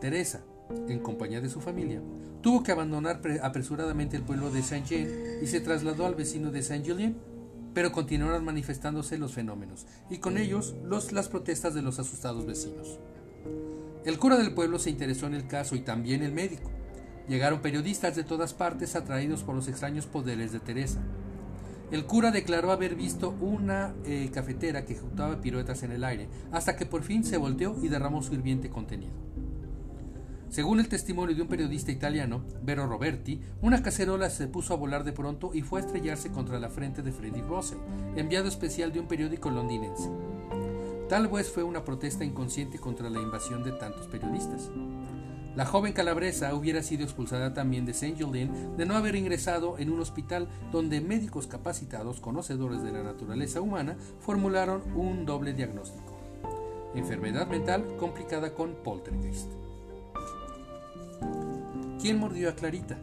Teresa, 0.01 0.41
en 0.89 0.99
compañía 1.01 1.41
de 1.41 1.49
su 1.49 1.61
familia, 1.61 2.01
tuvo 2.43 2.63
que 2.63 2.73
abandonar 2.73 3.21
pre- 3.21 3.41
apresuradamente 3.41 4.17
el 4.17 4.23
pueblo 4.23 4.51
de 4.51 4.63
Saint-Jean 4.63 5.09
y 5.43 5.47
se 5.47 5.61
trasladó 5.61 6.07
al 6.07 6.15
vecino 6.15 6.51
de 6.51 6.63
Saint-Julien. 6.63 7.17
pero 7.75 7.93
continuaron 7.93 8.45
manifestándose 8.45 9.19
los 9.19 9.33
fenómenos, 9.33 9.87
y 10.11 10.19
con 10.19 10.39
ellos 10.39 10.75
los, 10.85 11.13
las 11.13 11.29
protestas 11.29 11.75
de 11.75 11.83
los 11.83 11.99
asustados 11.99 12.47
vecinos. 12.47 12.99
El 14.05 14.19
cura 14.19 14.37
del 14.37 14.55
pueblo 14.55 14.79
se 14.79 14.91
interesó 14.91 15.27
en 15.27 15.35
el 15.35 15.47
caso 15.47 15.77
y 15.77 15.81
también 15.81 16.23
el 16.23 16.33
médico. 16.33 16.71
Llegaron 17.29 17.61
periodistas 17.61 18.17
de 18.17 18.25
todas 18.25 18.55
partes 18.55 18.97
atraídos 18.97 19.45
por 19.45 19.55
los 19.55 19.69
extraños 19.69 20.07
poderes 20.07 20.51
de 20.53 20.59
Teresa. 20.59 21.01
El 21.93 22.07
cura 22.07 22.31
declaró 22.31 22.73
haber 22.73 22.95
visto 22.95 23.37
una 23.41 23.95
eh, 24.05 24.31
cafetera 24.33 24.85
que 24.85 24.95
ejecutaba 24.95 25.41
piruetas 25.41 25.83
en 25.83 25.93
el 25.93 26.03
aire, 26.03 26.29
hasta 26.51 26.77
que 26.77 26.87
por 26.87 27.03
fin 27.03 27.25
se 27.25 27.37
volteó 27.37 27.77
y 27.83 27.89
derramó 27.89 28.23
su 28.23 28.35
hirviente 28.35 28.71
contenido. 28.71 29.13
Según 30.51 30.81
el 30.81 30.89
testimonio 30.89 31.37
de 31.37 31.43
un 31.43 31.49
periodista 31.49 31.93
italiano, 31.93 32.43
Vero 32.61 32.89
Roberti, 32.89 33.41
una 33.63 33.85
cacerola 33.85 34.29
se 34.31 34.49
puso 34.49 34.75
a 34.75 34.77
volar 34.77 35.05
de 35.05 35.13
pronto 35.13 35.53
y 35.55 35.63
fue 35.63 35.81
a 35.81 35.85
estrellarse 35.85 36.33
contra 36.33 36.59
la 36.59 36.69
frente 36.69 37.03
de 37.03 37.13
Freddy 37.13 37.41
Russell, 37.41 37.79
enviado 38.17 38.49
especial 38.49 38.93
de 38.93 38.99
un 38.99 39.07
periódico 39.07 39.49
londinense. 39.49 40.11
Tal 41.09 41.29
vez 41.29 41.49
fue 41.49 41.63
una 41.63 41.85
protesta 41.85 42.25
inconsciente 42.25 42.81
contra 42.81 43.09
la 43.11 43.21
invasión 43.21 43.63
de 43.63 43.71
tantos 43.71 44.09
periodistas. 44.09 44.71
La 45.55 45.67
joven 45.67 45.93
calabresa 45.93 46.53
hubiera 46.53 46.83
sido 46.83 47.05
expulsada 47.05 47.55
también 47.55 47.87
de 47.87 47.95
Saint 47.95 48.21
Julien 48.21 48.77
de 48.77 48.87
no 48.87 48.97
haber 48.97 49.15
ingresado 49.15 49.79
en 49.79 49.91
un 49.91 50.01
hospital 50.01 50.49
donde 50.73 51.01
médicos 51.01 51.47
capacitados, 51.47 52.21
conocedores 52.21 52.83
de 52.83 52.91
la 52.91 53.05
naturaleza 53.05 53.61
humana, 53.61 53.97
formularon 54.19 54.83
un 54.97 55.27
doble 55.27 55.53
diagnóstico. 55.53 56.19
Enfermedad 56.97 57.47
mental 57.47 57.97
complicada 57.99 58.53
con 58.53 58.75
poltergeist. 58.83 59.70
¿Quién 62.01 62.19
mordió 62.19 62.49
a 62.49 62.55
Clarita? 62.55 62.99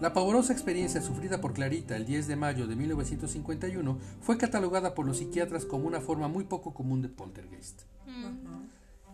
La 0.00 0.12
pavorosa 0.12 0.52
experiencia 0.52 1.02
sufrida 1.02 1.40
por 1.40 1.52
Clarita 1.52 1.96
el 1.96 2.06
10 2.06 2.28
de 2.28 2.36
mayo 2.36 2.68
de 2.68 2.76
1951 2.76 3.98
fue 4.20 4.38
catalogada 4.38 4.94
por 4.94 5.04
los 5.04 5.18
psiquiatras 5.18 5.64
como 5.64 5.88
una 5.88 6.00
forma 6.00 6.28
muy 6.28 6.44
poco 6.44 6.72
común 6.74 7.02
de 7.02 7.08
poltergeist. 7.08 7.82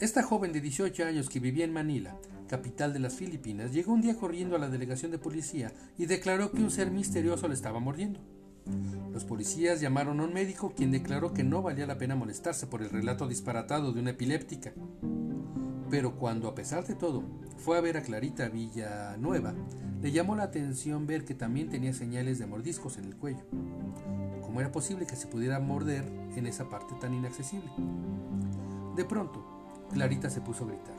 Esta 0.00 0.22
joven 0.22 0.52
de 0.52 0.60
18 0.60 1.06
años 1.06 1.30
que 1.30 1.40
vivía 1.40 1.64
en 1.64 1.72
Manila, 1.72 2.14
capital 2.46 2.92
de 2.92 2.98
las 2.98 3.14
Filipinas, 3.14 3.72
llegó 3.72 3.94
un 3.94 4.02
día 4.02 4.16
corriendo 4.16 4.54
a 4.54 4.58
la 4.58 4.68
delegación 4.68 5.10
de 5.10 5.18
policía 5.18 5.72
y 5.96 6.04
declaró 6.04 6.52
que 6.52 6.62
un 6.62 6.70
ser 6.70 6.90
misterioso 6.90 7.48
le 7.48 7.54
estaba 7.54 7.80
mordiendo. 7.80 8.20
Los 9.14 9.24
policías 9.24 9.80
llamaron 9.80 10.20
a 10.20 10.24
un 10.24 10.34
médico 10.34 10.74
quien 10.76 10.90
declaró 10.90 11.32
que 11.32 11.42
no 11.42 11.62
valía 11.62 11.86
la 11.86 11.96
pena 11.96 12.16
molestarse 12.16 12.66
por 12.66 12.82
el 12.82 12.90
relato 12.90 13.26
disparatado 13.26 13.92
de 13.92 14.00
una 14.00 14.10
epiléptica. 14.10 14.74
Pero 15.90 16.14
cuando, 16.14 16.48
a 16.48 16.54
pesar 16.54 16.86
de 16.86 16.94
todo, 16.94 17.24
fue 17.58 17.76
a 17.76 17.80
ver 17.80 17.96
a 17.96 18.02
Clarita 18.02 18.48
Villanueva, 18.48 19.54
le 20.00 20.12
llamó 20.12 20.36
la 20.36 20.44
atención 20.44 21.06
ver 21.06 21.24
que 21.24 21.34
también 21.34 21.68
tenía 21.68 21.92
señales 21.92 22.38
de 22.38 22.46
mordiscos 22.46 22.96
en 22.96 23.06
el 23.06 23.16
cuello. 23.16 23.44
¿Cómo 24.40 24.60
era 24.60 24.70
posible 24.70 25.06
que 25.06 25.16
se 25.16 25.26
pudiera 25.26 25.58
morder 25.58 26.04
en 26.36 26.46
esa 26.46 26.68
parte 26.68 26.94
tan 27.00 27.12
inaccesible? 27.12 27.70
De 28.94 29.04
pronto, 29.04 29.44
Clarita 29.92 30.30
se 30.30 30.40
puso 30.40 30.64
a 30.64 30.68
gritar. 30.68 30.94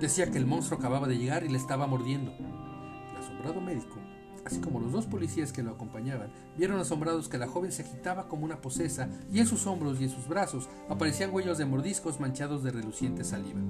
Decía 0.00 0.30
que 0.30 0.38
el 0.38 0.46
monstruo 0.46 0.78
acababa 0.78 1.08
de 1.08 1.18
llegar 1.18 1.44
y 1.44 1.48
le 1.48 1.58
estaba 1.58 1.86
mordiendo. 1.86 2.32
El 2.32 3.16
asombrado 3.16 3.60
médico, 3.60 3.96
así 4.44 4.60
como 4.60 4.80
los 4.80 4.92
dos 4.92 5.06
policías 5.06 5.52
que 5.52 5.62
lo 5.62 5.72
acompañaban, 5.72 6.30
vieron 6.56 6.78
asombrados 6.78 7.28
que 7.28 7.38
la 7.38 7.48
joven 7.48 7.72
se 7.72 7.82
agitaba 7.82 8.28
como 8.28 8.44
una 8.44 8.60
posesa 8.60 9.08
y 9.32 9.40
en 9.40 9.46
sus 9.46 9.66
hombros 9.66 10.00
y 10.00 10.04
en 10.04 10.10
sus 10.10 10.28
brazos 10.28 10.68
aparecían 10.88 11.34
huellas 11.34 11.58
de 11.58 11.66
mordiscos 11.66 12.20
manchados 12.20 12.62
de 12.62 12.70
reluciente 12.70 13.24
saliva. 13.24 13.60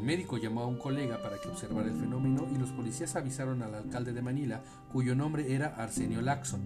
El 0.00 0.06
médico 0.06 0.38
llamó 0.38 0.62
a 0.62 0.66
un 0.66 0.78
colega 0.78 1.20
para 1.20 1.36
que 1.36 1.50
observara 1.50 1.86
el 1.86 1.94
fenómeno 1.94 2.48
y 2.50 2.58
los 2.58 2.70
policías 2.70 3.16
avisaron 3.16 3.62
al 3.62 3.74
alcalde 3.74 4.14
de 4.14 4.22
Manila, 4.22 4.62
cuyo 4.90 5.14
nombre 5.14 5.54
era 5.54 5.74
Arsenio 5.76 6.22
Laxon. 6.22 6.62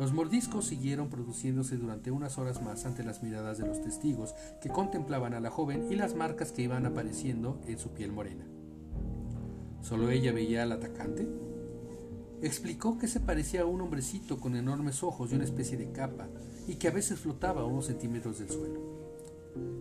Los 0.00 0.12
mordiscos 0.12 0.64
siguieron 0.64 1.08
produciéndose 1.08 1.76
durante 1.76 2.10
unas 2.10 2.36
horas 2.36 2.60
más 2.60 2.86
ante 2.86 3.04
las 3.04 3.22
miradas 3.22 3.58
de 3.58 3.68
los 3.68 3.80
testigos 3.80 4.34
que 4.60 4.68
contemplaban 4.68 5.32
a 5.32 5.38
la 5.38 5.52
joven 5.52 5.86
y 5.92 5.94
las 5.94 6.16
marcas 6.16 6.50
que 6.50 6.62
iban 6.62 6.86
apareciendo 6.86 7.60
en 7.68 7.78
su 7.78 7.90
piel 7.90 8.10
morena. 8.10 8.44
¿Solo 9.82 10.10
ella 10.10 10.32
veía 10.32 10.64
al 10.64 10.72
atacante? 10.72 11.28
Explicó 12.42 12.98
que 12.98 13.06
se 13.06 13.20
parecía 13.20 13.62
a 13.62 13.66
un 13.66 13.80
hombrecito 13.80 14.40
con 14.40 14.56
enormes 14.56 15.04
ojos 15.04 15.30
y 15.30 15.36
una 15.36 15.44
especie 15.44 15.78
de 15.78 15.92
capa, 15.92 16.26
y 16.66 16.74
que 16.74 16.88
a 16.88 16.90
veces 16.90 17.20
flotaba 17.20 17.60
a 17.60 17.66
unos 17.66 17.86
centímetros 17.86 18.40
del 18.40 18.50
suelo. 18.50 18.93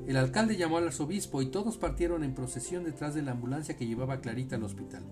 El 0.08 0.18
alcalde 0.18 0.58
llamó 0.58 0.77
al 0.77 0.88
arzobispo 0.88 1.42
y 1.42 1.48
todos 1.48 1.77
partieron 1.77 2.24
en 2.24 2.34
procesión 2.34 2.84
detrás 2.84 3.15
de 3.15 3.22
la 3.22 3.32
ambulancia 3.32 3.77
que 3.77 3.88
llevaba 3.88 4.15
a 4.15 4.22
Clarita 4.22 4.56
al 4.56 4.63
hospital. 4.63 5.03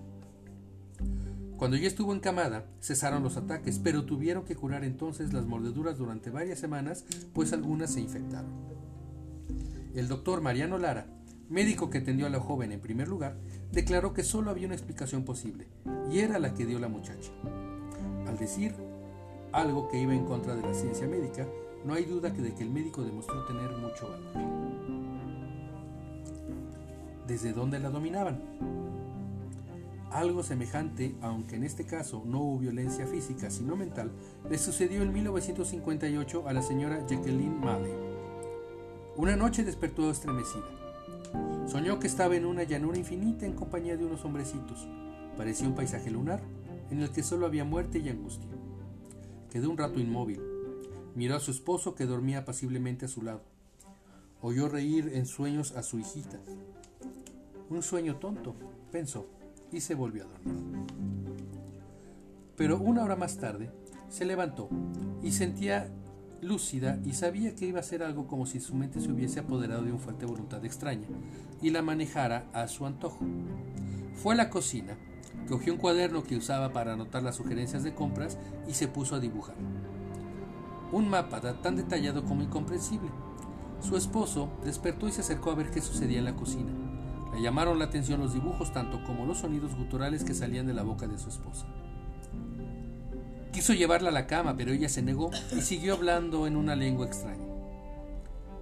Cuando 1.56 1.76
ya 1.76 1.86
estuvo 1.86 2.12
encamada, 2.12 2.66
cesaron 2.80 3.22
los 3.22 3.36
ataques, 3.36 3.78
pero 3.78 4.04
tuvieron 4.04 4.44
que 4.44 4.56
curar 4.56 4.84
entonces 4.84 5.32
las 5.32 5.46
mordeduras 5.46 5.96
durante 5.96 6.30
varias 6.30 6.58
semanas, 6.58 7.04
pues 7.32 7.52
algunas 7.52 7.92
se 7.92 8.00
infectaron. 8.00 8.50
El 9.94 10.08
doctor 10.08 10.40
Mariano 10.40 10.78
Lara, 10.78 11.06
médico 11.48 11.88
que 11.88 11.98
atendió 11.98 12.26
a 12.26 12.30
la 12.30 12.40
joven 12.40 12.72
en 12.72 12.80
primer 12.80 13.06
lugar, 13.06 13.36
declaró 13.70 14.12
que 14.12 14.24
solo 14.24 14.50
había 14.50 14.66
una 14.66 14.74
explicación 14.74 15.24
posible, 15.24 15.68
y 16.10 16.18
era 16.18 16.38
la 16.38 16.52
que 16.52 16.66
dio 16.66 16.78
la 16.78 16.88
muchacha. 16.88 17.30
Al 18.26 18.38
decir 18.38 18.74
algo 19.52 19.88
que 19.88 20.00
iba 20.00 20.14
en 20.14 20.24
contra 20.24 20.56
de 20.56 20.62
la 20.62 20.74
ciencia 20.74 21.06
médica, 21.06 21.46
no 21.84 21.94
hay 21.94 22.04
duda 22.04 22.30
de 22.30 22.54
que 22.54 22.62
el 22.62 22.70
médico 22.70 23.02
demostró 23.02 23.44
tener 23.44 23.70
mucho 23.76 24.08
valor. 24.08 24.52
¿Desde 27.26 27.52
dónde 27.52 27.78
la 27.80 27.90
dominaban? 27.90 28.40
Algo 30.10 30.42
semejante, 30.42 31.14
aunque 31.22 31.56
en 31.56 31.64
este 31.64 31.86
caso 31.86 32.22
no 32.26 32.40
hubo 32.40 32.58
violencia 32.58 33.06
física 33.06 33.50
sino 33.50 33.76
mental, 33.76 34.12
le 34.48 34.58
sucedió 34.58 35.02
en 35.02 35.12
1958 35.12 36.46
a 36.46 36.52
la 36.52 36.62
señora 36.62 37.06
Jacqueline 37.06 37.58
Malley. 37.60 37.94
Una 39.16 39.36
noche 39.36 39.64
despertó 39.64 40.10
estremecida. 40.10 40.64
Soñó 41.66 41.98
que 41.98 42.06
estaba 42.06 42.36
en 42.36 42.44
una 42.44 42.64
llanura 42.64 42.98
infinita 42.98 43.46
en 43.46 43.54
compañía 43.54 43.96
de 43.96 44.04
unos 44.04 44.24
hombrecitos. 44.24 44.86
Parecía 45.36 45.66
un 45.66 45.74
paisaje 45.74 46.10
lunar 46.10 46.42
en 46.90 47.00
el 47.00 47.10
que 47.10 47.22
solo 47.22 47.46
había 47.46 47.64
muerte 47.64 47.98
y 47.98 48.08
angustia. 48.10 48.50
Quedó 49.50 49.70
un 49.70 49.78
rato 49.78 49.98
inmóvil. 49.98 50.51
Miró 51.14 51.36
a 51.36 51.40
su 51.40 51.50
esposo 51.50 51.94
que 51.94 52.06
dormía 52.06 52.38
apaciblemente 52.38 53.04
a 53.06 53.08
su 53.08 53.22
lado. 53.22 53.42
Oyó 54.40 54.68
reír 54.68 55.10
en 55.14 55.26
sueños 55.26 55.72
a 55.72 55.82
su 55.82 55.98
hijita. 55.98 56.40
Un 57.70 57.82
sueño 57.82 58.16
tonto, 58.16 58.54
pensó 58.90 59.26
y 59.70 59.80
se 59.80 59.94
volvió 59.94 60.24
a 60.24 60.28
dormir. 60.28 60.54
Pero 62.56 62.78
una 62.78 63.02
hora 63.04 63.16
más 63.16 63.38
tarde 63.38 63.70
se 64.08 64.24
levantó 64.24 64.68
y 65.22 65.32
sentía 65.32 65.90
lúcida 66.40 66.98
y 67.04 67.12
sabía 67.12 67.54
que 67.54 67.66
iba 67.66 67.78
a 67.78 67.82
hacer 67.82 68.02
algo 68.02 68.26
como 68.26 68.46
si 68.46 68.60
su 68.60 68.74
mente 68.74 69.00
se 69.00 69.10
hubiese 69.10 69.40
apoderado 69.40 69.82
de 69.82 69.92
una 69.92 70.00
fuerte 70.00 70.26
voluntad 70.26 70.64
extraña 70.64 71.06
y 71.62 71.70
la 71.70 71.82
manejara 71.82 72.46
a 72.52 72.68
su 72.68 72.84
antojo. 72.84 73.24
Fue 74.14 74.34
a 74.34 74.36
la 74.36 74.50
cocina, 74.50 74.96
cogió 75.48 75.72
un 75.72 75.78
cuaderno 75.78 76.24
que 76.24 76.36
usaba 76.36 76.72
para 76.72 76.94
anotar 76.94 77.22
las 77.22 77.36
sugerencias 77.36 77.84
de 77.84 77.94
compras 77.94 78.38
y 78.68 78.74
se 78.74 78.88
puso 78.88 79.14
a 79.14 79.20
dibujar. 79.20 79.54
Un 80.92 81.08
mapa 81.08 81.40
tan 81.40 81.76
detallado 81.76 82.22
como 82.24 82.42
incomprensible. 82.42 83.10
Su 83.80 83.96
esposo 83.96 84.50
despertó 84.62 85.08
y 85.08 85.12
se 85.12 85.22
acercó 85.22 85.50
a 85.50 85.54
ver 85.54 85.70
qué 85.70 85.80
sucedía 85.80 86.18
en 86.18 86.26
la 86.26 86.36
cocina. 86.36 86.70
Le 87.34 87.40
llamaron 87.40 87.78
la 87.78 87.86
atención 87.86 88.20
los 88.20 88.34
dibujos 88.34 88.72
tanto 88.74 89.02
como 89.04 89.24
los 89.24 89.38
sonidos 89.38 89.74
guturales 89.74 90.22
que 90.22 90.34
salían 90.34 90.66
de 90.66 90.74
la 90.74 90.82
boca 90.82 91.08
de 91.08 91.18
su 91.18 91.30
esposa. 91.30 91.66
Quiso 93.52 93.72
llevarla 93.72 94.10
a 94.10 94.12
la 94.12 94.26
cama, 94.26 94.54
pero 94.56 94.72
ella 94.72 94.90
se 94.90 95.02
negó 95.02 95.30
y 95.56 95.62
siguió 95.62 95.94
hablando 95.94 96.46
en 96.46 96.56
una 96.56 96.76
lengua 96.76 97.06
extraña. 97.06 97.46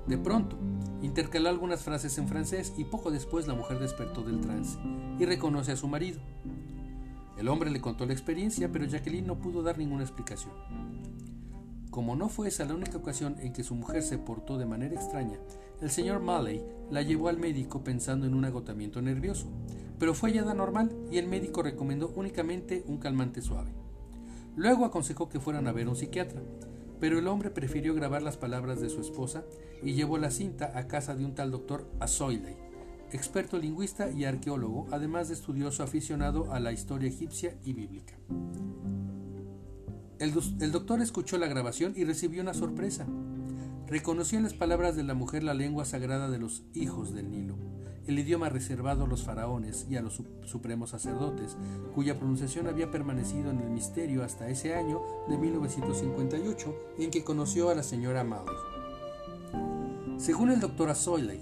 De 0.06 0.16
pronto, 0.16 0.56
intercaló 1.02 1.49
algunas 1.49 1.82
frases 1.82 2.16
en 2.18 2.28
francés 2.28 2.72
y 2.78 2.84
poco 2.84 3.10
después 3.10 3.49
la 3.49 3.54
mujer 3.54 3.80
despertó 3.80 4.22
del 4.22 4.40
trance 4.40 4.78
y 5.18 5.25
reconoce 5.25 5.72
a 5.72 5.76
su 5.76 5.88
marido. 5.88 6.20
El 7.37 7.49
hombre 7.49 7.70
le 7.70 7.80
contó 7.80 8.06
la 8.06 8.12
experiencia, 8.12 8.70
pero 8.70 8.84
Jacqueline 8.84 9.26
no 9.26 9.37
pudo 9.37 9.62
dar 9.62 9.78
ninguna 9.78 10.02
explicación. 10.02 10.52
Como 11.90 12.14
no 12.14 12.28
fue 12.28 12.49
esa 12.49 12.64
la 12.64 12.75
única 12.75 12.99
ocasión 12.99 13.37
en 13.40 13.52
que 13.52 13.64
su 13.64 13.75
mujer 13.75 14.02
se 14.02 14.16
portó 14.16 14.59
de 14.59 14.66
manera 14.66 14.94
extraña, 14.94 15.40
el 15.80 15.90
señor 15.90 16.20
Malley 16.20 16.64
la 16.88 17.02
llevó 17.02 17.28
al 17.28 17.38
médico 17.38 17.82
pensando 17.82 18.26
en 18.26 18.35
un 18.35 18.44
agotamiento 18.44 19.02
nervioso, 19.02 19.49
pero 19.99 20.14
fue 20.14 20.30
hallada 20.30 20.54
normal 20.54 20.97
y 21.11 21.18
el 21.18 21.26
médico 21.26 21.62
recomendó 21.62 22.12
únicamente 22.14 22.85
un 22.87 22.99
calmante 22.99 23.42
suave. 23.42 23.73
Luego 24.54 24.85
aconsejó 24.85 25.28
que 25.28 25.40
fueran 25.40 25.66
a 25.66 25.73
ver 25.73 25.88
a 25.88 25.90
un 25.90 25.97
psiquiatra, 25.97 26.42
pero 27.00 27.18
el 27.18 27.26
hombre 27.26 27.50
prefirió 27.50 27.92
grabar 27.94 28.23
las 28.23 28.37
palabras 28.37 28.80
de 28.80 28.88
su 28.88 29.00
esposa 29.00 29.44
y 29.82 29.94
llevó 29.94 30.16
la 30.16 30.30
cinta 30.30 30.78
a 30.78 30.87
casa 30.87 31.16
de 31.16 31.25
un 31.25 31.35
tal 31.35 31.50
doctor 31.50 31.90
Azoiley, 31.99 32.56
experto 33.11 33.59
lingüista 33.59 34.11
y 34.11 34.26
arqueólogo, 34.26 34.87
además 34.92 35.26
de 35.26 35.35
estudioso 35.35 35.82
aficionado 35.82 36.52
a 36.52 36.61
la 36.61 36.73
historia 36.73 37.09
egipcia 37.09 37.59
y 37.64 37.73
bíblica. 37.73 38.14
El, 40.21 40.71
doctor 40.71 41.00
escuchó 41.00 41.39
la 41.39 41.47
grabación 41.47 41.95
y 41.97 42.05
recibió 42.05 42.43
una 42.43 42.53
sorpresa. 42.53 43.07
Reconoció 43.87 44.37
en 44.37 44.45
las 44.45 44.53
palabras 44.53 44.95
de 44.95 45.03
la 45.03 45.15
mujer 45.15 45.43
la 45.43 45.55
lengua 45.55 45.87
sagrada 45.87 46.29
de 46.29 46.39
los 46.39 46.62
hijos 46.75 47.15
del 47.15 47.31
Nilo, 47.31 47.57
el 48.07 48.19
idioma 48.19 48.50
reservado 48.50 49.05
a 49.05 49.09
los 49.09 49.25
faraones 49.25 49.87
y 49.89 49.97
a 49.97 50.03
los 50.03 50.23
supremos 50.45 50.91
sacerdotes, 50.91 51.57
cuya 51.95 52.19
pronunciación 52.19 52.67
había 52.67 52.91
permanecido 52.91 53.50
en 53.50 53.61
el 53.61 53.71
misterio 53.71 54.23
hasta 54.23 54.50
ese 54.50 54.75
año 54.75 55.00
de 55.27 55.39
1958 55.39 56.77
en 56.99 57.11
que 57.11 57.25
conoció 57.25 57.71
a 57.71 57.75
la 57.75 57.83
señora 57.83 58.23
Maury. 58.23 58.55
Según 60.19 60.50
el 60.50 60.61
doctor 60.61 60.91
Azoyley, 60.91 61.41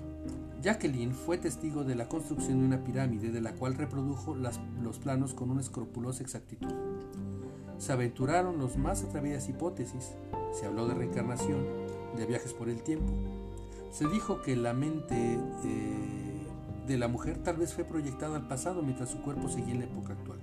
Jacqueline 0.62 1.14
fue 1.14 1.36
testigo 1.36 1.82
de 1.82 1.96
la 1.96 2.08
construcción 2.08 2.60
de 2.60 2.66
una 2.66 2.84
pirámide 2.84 3.32
de 3.32 3.40
la 3.40 3.54
cual 3.54 3.74
reprodujo 3.74 4.36
los 4.36 4.98
planos 5.00 5.34
con 5.34 5.50
una 5.50 5.62
escrupulosa 5.62 6.22
exactitud. 6.22 6.72
Se 7.78 7.92
aventuraron 7.92 8.58
los 8.58 8.76
más 8.76 9.04
atrevidas 9.04 9.48
hipótesis, 9.48 10.12
se 10.52 10.66
habló 10.66 10.86
de 10.86 10.94
reencarnación, 10.94 11.64
de 12.16 12.26
viajes 12.26 12.52
por 12.52 12.68
el 12.68 12.82
tiempo. 12.82 13.12
Se 13.90 14.06
dijo 14.08 14.42
que 14.42 14.56
la 14.56 14.74
mente 14.74 15.38
eh, 15.64 16.46
de 16.86 16.98
la 16.98 17.08
mujer 17.08 17.42
tal 17.42 17.56
vez 17.56 17.74
fue 17.74 17.84
proyectada 17.84 18.36
al 18.36 18.48
pasado 18.48 18.82
mientras 18.82 19.10
su 19.10 19.22
cuerpo 19.22 19.48
seguía 19.48 19.72
en 19.72 19.80
la 19.80 19.84
época 19.86 20.14
actual. 20.14 20.40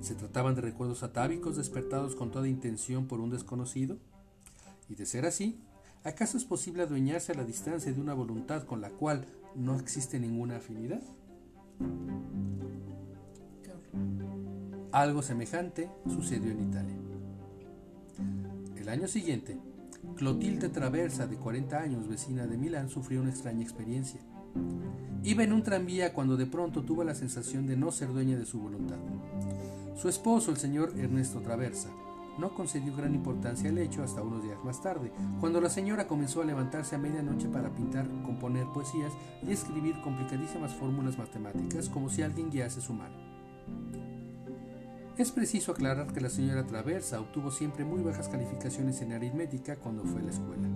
Se 0.00 0.14
trataban 0.14 0.54
de 0.54 0.60
recuerdos 0.60 1.02
atávicos 1.02 1.56
despertados 1.56 2.14
con 2.14 2.30
toda 2.30 2.48
intención 2.48 3.06
por 3.06 3.20
un 3.20 3.30
desconocido. 3.30 3.98
Y 4.88 4.94
de 4.94 5.04
ser 5.04 5.26
así, 5.26 5.60
¿acaso 6.04 6.38
es 6.38 6.44
posible 6.44 6.84
adueñarse 6.84 7.32
a 7.32 7.34
la 7.34 7.44
distancia 7.44 7.92
de 7.92 8.00
una 8.00 8.14
voluntad 8.14 8.62
con 8.64 8.80
la 8.80 8.90
cual 8.90 9.26
no 9.56 9.74
existe 9.74 10.20
ninguna 10.20 10.56
afinidad? 10.58 11.02
Algo 14.96 15.20
semejante 15.20 15.90
sucedió 16.08 16.52
en 16.52 16.70
Italia. 16.70 16.94
El 18.78 18.88
año 18.88 19.06
siguiente, 19.06 19.58
Clotilde 20.16 20.70
Traversa, 20.70 21.26
de 21.26 21.36
40 21.36 21.78
años, 21.78 22.08
vecina 22.08 22.46
de 22.46 22.56
Milán, 22.56 22.88
sufrió 22.88 23.20
una 23.20 23.28
extraña 23.28 23.60
experiencia. 23.60 24.22
Iba 25.22 25.44
en 25.44 25.52
un 25.52 25.62
tranvía 25.62 26.14
cuando 26.14 26.38
de 26.38 26.46
pronto 26.46 26.82
tuvo 26.82 27.04
la 27.04 27.14
sensación 27.14 27.66
de 27.66 27.76
no 27.76 27.92
ser 27.92 28.10
dueña 28.10 28.38
de 28.38 28.46
su 28.46 28.58
voluntad. 28.58 28.96
Su 29.96 30.08
esposo, 30.08 30.50
el 30.50 30.56
señor 30.56 30.94
Ernesto 30.96 31.40
Traversa, 31.42 31.90
no 32.38 32.54
concedió 32.54 32.96
gran 32.96 33.14
importancia 33.14 33.68
al 33.68 33.76
hecho 33.76 34.02
hasta 34.02 34.22
unos 34.22 34.44
días 34.44 34.64
más 34.64 34.80
tarde, 34.80 35.12
cuando 35.40 35.60
la 35.60 35.68
señora 35.68 36.06
comenzó 36.06 36.40
a 36.40 36.46
levantarse 36.46 36.94
a 36.94 36.98
medianoche 36.98 37.50
para 37.50 37.68
pintar, 37.68 38.08
componer 38.24 38.64
poesías 38.72 39.12
y 39.46 39.52
escribir 39.52 40.00
complicadísimas 40.00 40.72
fórmulas 40.72 41.18
matemáticas 41.18 41.90
como 41.90 42.08
si 42.08 42.22
alguien 42.22 42.48
guiase 42.48 42.80
su 42.80 42.94
mano. 42.94 44.05
Es 45.18 45.32
preciso 45.32 45.72
aclarar 45.72 46.12
que 46.12 46.20
la 46.20 46.28
señora 46.28 46.66
Traversa 46.66 47.20
obtuvo 47.20 47.50
siempre 47.50 47.86
muy 47.86 48.02
bajas 48.02 48.28
calificaciones 48.28 49.00
en 49.00 49.12
aritmética 49.12 49.76
cuando 49.76 50.04
fue 50.04 50.20
a 50.20 50.24
la 50.24 50.30
escuela. 50.30 50.68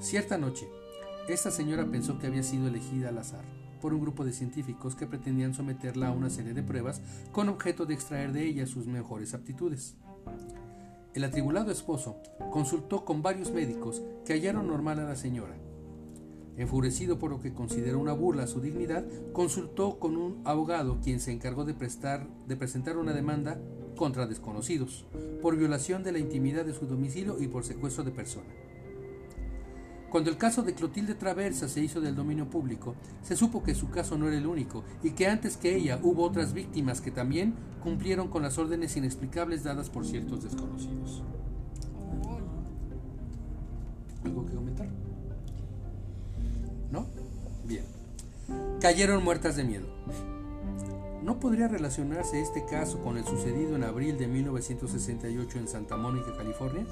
Cierta 0.00 0.38
noche, 0.38 0.66
esta 1.28 1.50
señora 1.50 1.84
pensó 1.84 2.18
que 2.18 2.26
había 2.26 2.42
sido 2.42 2.68
elegida 2.68 3.10
al 3.10 3.18
azar 3.18 3.44
por 3.82 3.92
un 3.92 4.00
grupo 4.00 4.24
de 4.24 4.32
científicos 4.32 4.96
que 4.96 5.06
pretendían 5.06 5.52
someterla 5.52 6.08
a 6.08 6.12
una 6.12 6.30
serie 6.30 6.54
de 6.54 6.62
pruebas 6.62 7.02
con 7.32 7.50
objeto 7.50 7.84
de 7.84 7.92
extraer 7.92 8.32
de 8.32 8.44
ella 8.44 8.66
sus 8.66 8.86
mejores 8.86 9.34
aptitudes. 9.34 9.96
El 11.12 11.24
atribulado 11.24 11.70
esposo 11.70 12.16
consultó 12.50 13.04
con 13.04 13.20
varios 13.20 13.52
médicos 13.52 14.00
que 14.24 14.32
hallaron 14.32 14.68
normal 14.68 15.00
a 15.00 15.04
la 15.04 15.16
señora. 15.16 15.54
Enfurecido 16.56 17.18
por 17.18 17.30
lo 17.30 17.40
que 17.40 17.52
consideró 17.52 17.98
una 17.98 18.12
burla 18.12 18.44
a 18.44 18.46
su 18.46 18.60
dignidad, 18.60 19.04
consultó 19.32 19.98
con 19.98 20.16
un 20.16 20.40
abogado 20.44 20.98
quien 21.02 21.20
se 21.20 21.32
encargó 21.32 21.64
de, 21.64 21.74
prestar, 21.74 22.28
de 22.46 22.56
presentar 22.56 22.96
una 22.96 23.12
demanda 23.12 23.58
contra 23.96 24.26
desconocidos 24.26 25.04
por 25.42 25.56
violación 25.56 26.02
de 26.02 26.12
la 26.12 26.18
intimidad 26.18 26.64
de 26.64 26.74
su 26.74 26.86
domicilio 26.86 27.40
y 27.40 27.48
por 27.48 27.64
secuestro 27.64 28.04
de 28.04 28.12
persona. 28.12 28.48
Cuando 30.10 30.30
el 30.30 30.36
caso 30.36 30.62
de 30.62 30.74
Clotilde 30.74 31.16
Traversa 31.16 31.68
se 31.68 31.80
hizo 31.80 32.00
del 32.00 32.14
dominio 32.14 32.48
público, 32.48 32.94
se 33.22 33.34
supo 33.34 33.64
que 33.64 33.74
su 33.74 33.90
caso 33.90 34.16
no 34.16 34.28
era 34.28 34.38
el 34.38 34.46
único 34.46 34.84
y 35.02 35.10
que 35.10 35.26
antes 35.26 35.56
que 35.56 35.74
ella 35.74 35.98
hubo 36.04 36.22
otras 36.22 36.52
víctimas 36.52 37.00
que 37.00 37.10
también 37.10 37.54
cumplieron 37.82 38.28
con 38.28 38.42
las 38.42 38.56
órdenes 38.56 38.96
inexplicables 38.96 39.64
dadas 39.64 39.90
por 39.90 40.06
ciertos 40.06 40.44
desconocidos. 40.44 41.24
¿Algo 44.24 44.46
que 44.46 44.54
comentar? 44.54 45.03
Cayeron 48.84 49.24
muertas 49.24 49.56
de 49.56 49.64
miedo. 49.64 49.86
¿No 51.22 51.40
podría 51.40 51.68
relacionarse 51.68 52.42
este 52.42 52.66
caso 52.66 53.02
con 53.02 53.16
el 53.16 53.24
sucedido 53.24 53.76
en 53.76 53.82
abril 53.82 54.18
de 54.18 54.26
1968 54.26 55.58
en 55.58 55.68
Santa 55.68 55.96
Mónica, 55.96 56.36
California? 56.36 56.84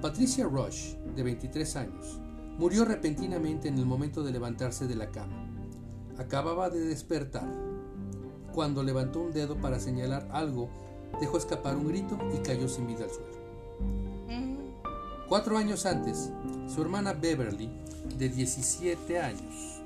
Patricia 0.00 0.44
Rush, 0.44 0.92
de 1.16 1.24
23 1.24 1.74
años, 1.74 2.20
murió 2.58 2.84
repentinamente 2.84 3.66
en 3.66 3.76
el 3.76 3.86
momento 3.86 4.22
de 4.22 4.30
levantarse 4.30 4.86
de 4.86 4.94
la 4.94 5.10
cama. 5.10 5.48
Acababa 6.16 6.70
de 6.70 6.78
despertar. 6.78 7.52
Cuando 8.54 8.84
levantó 8.84 9.18
un 9.18 9.32
dedo 9.32 9.56
para 9.56 9.80
señalar 9.80 10.28
algo, 10.30 10.68
dejó 11.20 11.38
escapar 11.38 11.76
un 11.76 11.88
grito 11.88 12.16
y 12.32 12.38
cayó 12.46 12.68
sin 12.68 12.86
vida 12.86 13.02
al 13.02 13.10
suelo. 13.10 13.36
Cuatro 15.28 15.58
años 15.58 15.86
antes, 15.86 16.30
su 16.72 16.80
hermana 16.80 17.14
Beverly, 17.14 17.68
de 18.16 18.28
17 18.28 19.18
años, 19.18 19.77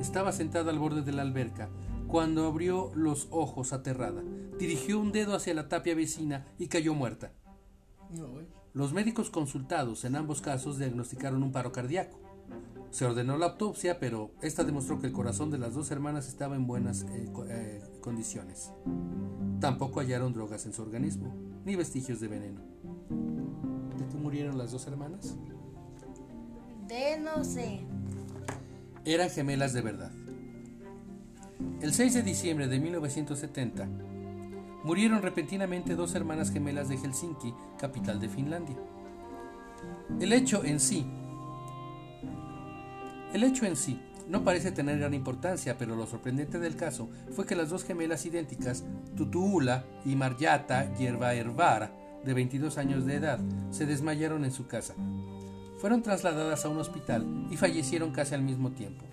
estaba 0.00 0.32
sentada 0.32 0.70
al 0.70 0.78
borde 0.78 1.02
de 1.02 1.12
la 1.12 1.22
alberca 1.22 1.68
cuando 2.06 2.46
abrió 2.46 2.92
los 2.94 3.28
ojos 3.30 3.72
aterrada. 3.72 4.22
Dirigió 4.58 5.00
un 5.00 5.12
dedo 5.12 5.34
hacia 5.34 5.54
la 5.54 5.68
tapia 5.68 5.94
vecina 5.94 6.46
y 6.58 6.68
cayó 6.68 6.94
muerta. 6.94 7.32
Los 8.72 8.92
médicos 8.92 9.30
consultados 9.30 10.04
en 10.04 10.16
ambos 10.16 10.40
casos 10.40 10.78
diagnosticaron 10.78 11.42
un 11.42 11.52
paro 11.52 11.72
cardíaco. 11.72 12.18
Se 12.90 13.04
ordenó 13.04 13.36
la 13.36 13.46
autopsia, 13.46 13.98
pero 13.98 14.30
esta 14.40 14.64
demostró 14.64 15.00
que 15.00 15.06
el 15.06 15.12
corazón 15.12 15.50
de 15.50 15.58
las 15.58 15.74
dos 15.74 15.90
hermanas 15.90 16.28
estaba 16.28 16.56
en 16.56 16.66
buenas 16.66 17.02
eh, 17.02 17.28
eh, 17.48 17.82
condiciones. 18.00 18.72
Tampoco 19.60 20.00
hallaron 20.00 20.32
drogas 20.32 20.66
en 20.66 20.72
su 20.72 20.82
organismo, 20.82 21.34
ni 21.64 21.74
vestigios 21.74 22.20
de 22.20 22.28
veneno. 22.28 22.60
¿De 23.98 24.06
qué 24.06 24.16
murieron 24.16 24.56
las 24.56 24.70
dos 24.70 24.86
hermanas? 24.86 25.36
De 26.86 27.18
no 27.18 27.44
sé. 27.44 27.80
Eran 29.06 29.30
gemelas 29.30 29.72
de 29.72 29.82
verdad. 29.82 30.10
El 31.80 31.94
6 31.94 32.12
de 32.12 32.22
diciembre 32.24 32.66
de 32.66 32.80
1970, 32.80 33.86
murieron 34.82 35.22
repentinamente 35.22 35.94
dos 35.94 36.16
hermanas 36.16 36.50
gemelas 36.50 36.88
de 36.88 36.96
Helsinki, 36.96 37.54
capital 37.78 38.18
de 38.18 38.28
Finlandia. 38.28 38.76
El 40.18 40.32
hecho 40.32 40.64
en 40.64 40.80
sí, 40.80 41.06
el 43.32 43.44
hecho 43.44 43.64
en 43.64 43.76
sí 43.76 44.00
no 44.28 44.42
parece 44.42 44.72
tener 44.72 44.98
gran 44.98 45.14
importancia, 45.14 45.78
pero 45.78 45.94
lo 45.94 46.06
sorprendente 46.06 46.58
del 46.58 46.74
caso 46.74 47.08
fue 47.30 47.46
que 47.46 47.54
las 47.54 47.70
dos 47.70 47.84
gemelas 47.84 48.26
idénticas, 48.26 48.82
Tutuula 49.16 49.84
y 50.04 50.16
Marjata 50.16 50.92
Yervaervara, 50.96 51.92
de 52.24 52.34
22 52.34 52.76
años 52.76 53.06
de 53.06 53.14
edad, 53.14 53.38
se 53.70 53.86
desmayaron 53.86 54.44
en 54.44 54.50
su 54.50 54.66
casa. 54.66 54.94
Fueron 55.78 56.02
trasladadas 56.02 56.64
a 56.64 56.68
un 56.68 56.78
hospital 56.78 57.26
y 57.50 57.56
fallecieron 57.56 58.12
casi 58.12 58.34
al 58.34 58.42
mismo 58.42 58.70
tiempo. 58.70 59.04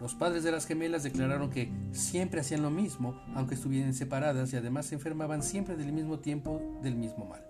Los 0.00 0.14
padres 0.14 0.44
de 0.44 0.52
las 0.52 0.66
gemelas 0.66 1.02
declararon 1.02 1.50
que 1.50 1.72
siempre 1.92 2.40
hacían 2.40 2.62
lo 2.62 2.70
mismo, 2.70 3.18
aunque 3.34 3.54
estuvieran 3.54 3.94
separadas, 3.94 4.52
y 4.52 4.56
además 4.56 4.86
se 4.86 4.96
enfermaban 4.96 5.42
siempre 5.42 5.76
del 5.76 5.92
mismo 5.92 6.18
tiempo 6.18 6.60
del 6.82 6.96
mismo 6.96 7.24
mal. 7.24 7.42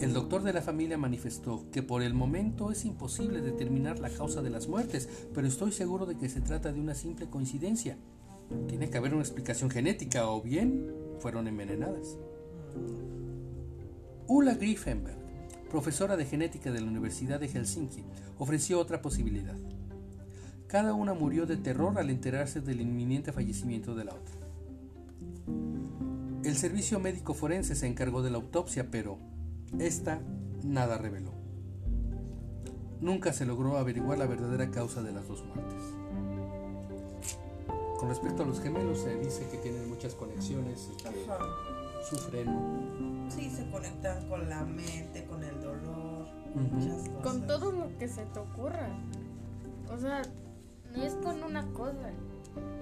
El 0.00 0.14
doctor 0.14 0.42
de 0.42 0.52
la 0.52 0.62
familia 0.62 0.98
manifestó 0.98 1.70
que 1.70 1.82
por 1.82 2.02
el 2.02 2.14
momento 2.14 2.72
es 2.72 2.84
imposible 2.84 3.40
determinar 3.40 4.00
la 4.00 4.10
causa 4.10 4.42
de 4.42 4.50
las 4.50 4.66
muertes, 4.66 5.08
pero 5.32 5.46
estoy 5.46 5.70
seguro 5.70 6.06
de 6.06 6.16
que 6.16 6.28
se 6.28 6.40
trata 6.40 6.72
de 6.72 6.80
una 6.80 6.94
simple 6.94 7.28
coincidencia. 7.28 7.96
Tiene 8.66 8.90
que 8.90 8.98
haber 8.98 9.14
una 9.14 9.22
explicación 9.22 9.70
genética 9.70 10.26
o 10.26 10.42
bien 10.42 10.92
fueron 11.20 11.46
envenenadas. 11.46 12.16
Ulla 14.26 14.54
Griffenberg, 14.54 15.21
profesora 15.72 16.18
de 16.18 16.26
genética 16.26 16.70
de 16.70 16.82
la 16.82 16.86
Universidad 16.86 17.40
de 17.40 17.48
Helsinki, 17.48 18.04
ofreció 18.38 18.78
otra 18.78 19.00
posibilidad. 19.00 19.56
Cada 20.66 20.92
una 20.92 21.14
murió 21.14 21.46
de 21.46 21.56
terror 21.56 21.98
al 21.98 22.10
enterarse 22.10 22.60
del 22.60 22.82
inminente 22.82 23.32
fallecimiento 23.32 23.94
de 23.94 24.04
la 24.04 24.12
otra. 24.12 24.34
El 26.44 26.56
servicio 26.56 27.00
médico 27.00 27.32
forense 27.32 27.74
se 27.74 27.86
encargó 27.86 28.22
de 28.22 28.30
la 28.30 28.36
autopsia, 28.36 28.90
pero 28.90 29.16
esta 29.78 30.20
nada 30.62 30.98
reveló. 30.98 31.32
Nunca 33.00 33.32
se 33.32 33.46
logró 33.46 33.78
averiguar 33.78 34.18
la 34.18 34.26
verdadera 34.26 34.70
causa 34.70 35.02
de 35.02 35.12
las 35.12 35.26
dos 35.26 35.42
muertes. 35.42 35.82
Con 37.98 38.10
respecto 38.10 38.42
a 38.42 38.46
los 38.46 38.60
gemelos, 38.60 38.98
se 38.98 39.18
dice 39.18 39.48
que 39.50 39.56
tienen 39.56 39.88
muchas 39.88 40.14
conexiones 40.16 40.90
y 40.92 41.02
que 41.02 41.08
sufren. 42.10 43.28
Sí, 43.30 43.50
se 43.50 43.70
conectan 43.70 44.28
con 44.28 44.48
la 44.48 44.64
mente, 44.64 45.24
con 45.24 45.42
el 45.42 45.51
Con 47.22 47.46
todo 47.46 47.72
lo 47.72 47.96
que 47.98 48.08
se 48.08 48.24
te 48.26 48.38
ocurra. 48.40 48.88
O 49.92 49.98
sea, 49.98 50.22
no 50.94 51.02
es 51.02 51.14
con 51.14 51.42
una 51.42 51.66
cosa, 51.72 52.10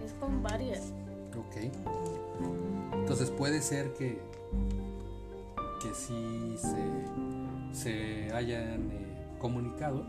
es 0.04 0.12
con 0.14 0.42
varias. 0.42 0.92
Ok. 1.36 1.72
Entonces 2.94 3.30
puede 3.30 3.60
ser 3.62 3.92
que, 3.94 4.20
que 5.82 5.94
sí 5.94 6.56
se, 6.56 7.74
se 8.28 8.32
hayan 8.34 8.90
eh, 8.90 9.36
comunicado 9.38 10.04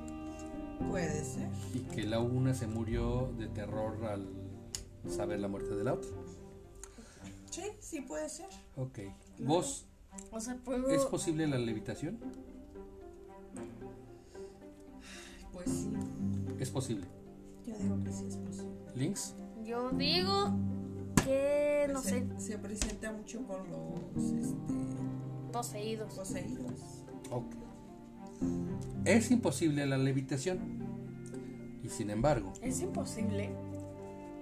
Puede 0.89 1.24
ser. 1.24 1.47
y 1.74 1.80
que 1.80 2.04
la 2.04 2.19
una 2.19 2.54
se 2.54 2.67
murió 2.67 3.32
de 3.38 3.47
terror 3.47 4.04
al 4.06 4.28
saber 5.08 5.39
la 5.39 5.47
muerte 5.47 5.76
de 5.76 5.84
la 5.84 5.93
otra. 5.93 6.10
Sí, 7.50 7.63
sí 7.80 8.02
puede 8.02 8.30
ser. 8.30 8.47
Ok. 8.78 9.00
¿Vos 9.39 9.86
O 10.32 10.39
sea, 10.39 10.56
puedo. 10.63 10.89
es 10.89 11.06
posible 11.06 11.47
la 11.47 11.58
levitación? 11.58 12.17
Pues 15.63 15.76
sí. 15.78 15.89
Es 16.60 16.69
posible. 16.69 17.06
Yo 17.65 17.76
digo 17.78 18.00
que 18.04 18.12
sí 18.12 18.26
es 18.28 18.38
posible. 18.38 18.71
¿Links? 18.95 19.36
Yo 19.63 19.89
digo 19.91 20.52
que 21.24 21.88
no 21.91 22.02
sé, 22.02 22.26
Se, 22.38 22.52
se 22.52 22.58
presenta 22.58 23.12
mucho 23.12 23.45
con 23.45 23.58
los 23.69 24.24
este, 24.32 24.74
poseídos. 25.52 26.13
poseídos. 26.15 27.04
Ok. 27.32 27.45
Es 29.06 29.32
imposible 29.32 29.86
la 29.86 29.97
levitación. 29.97 30.60
Y 31.84 31.89
sin 31.89 32.10
embargo, 32.10 32.54
Es 32.62 32.82
imposible. 32.82 33.50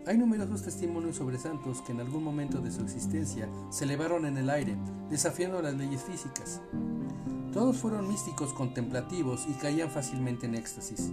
hay 0.06 0.18
numerosos 0.18 0.62
testimonios 0.64 1.16
sobre 1.18 1.38
santos 1.38 1.82
que 1.82 1.92
en 1.94 2.00
algún 2.02 2.24
momento 2.24 2.60
de 2.60 2.72
su 2.72 2.82
existencia 2.82 3.48
se 3.70 3.86
elevaron 3.86 4.26
en 4.26 4.38
el 4.38 4.50
aire, 4.50 4.76
desafiando 5.10 5.62
las 5.62 5.76
leyes 5.76 6.02
físicas. 6.04 6.62
Todos 7.54 7.78
fueron 7.78 8.08
místicos 8.08 8.54
contemplativos 8.54 9.46
y 9.50 9.54
caían 9.54 9.90
fácilmente 9.90 10.46
en 10.46 10.56
éxtasis. 10.56 11.10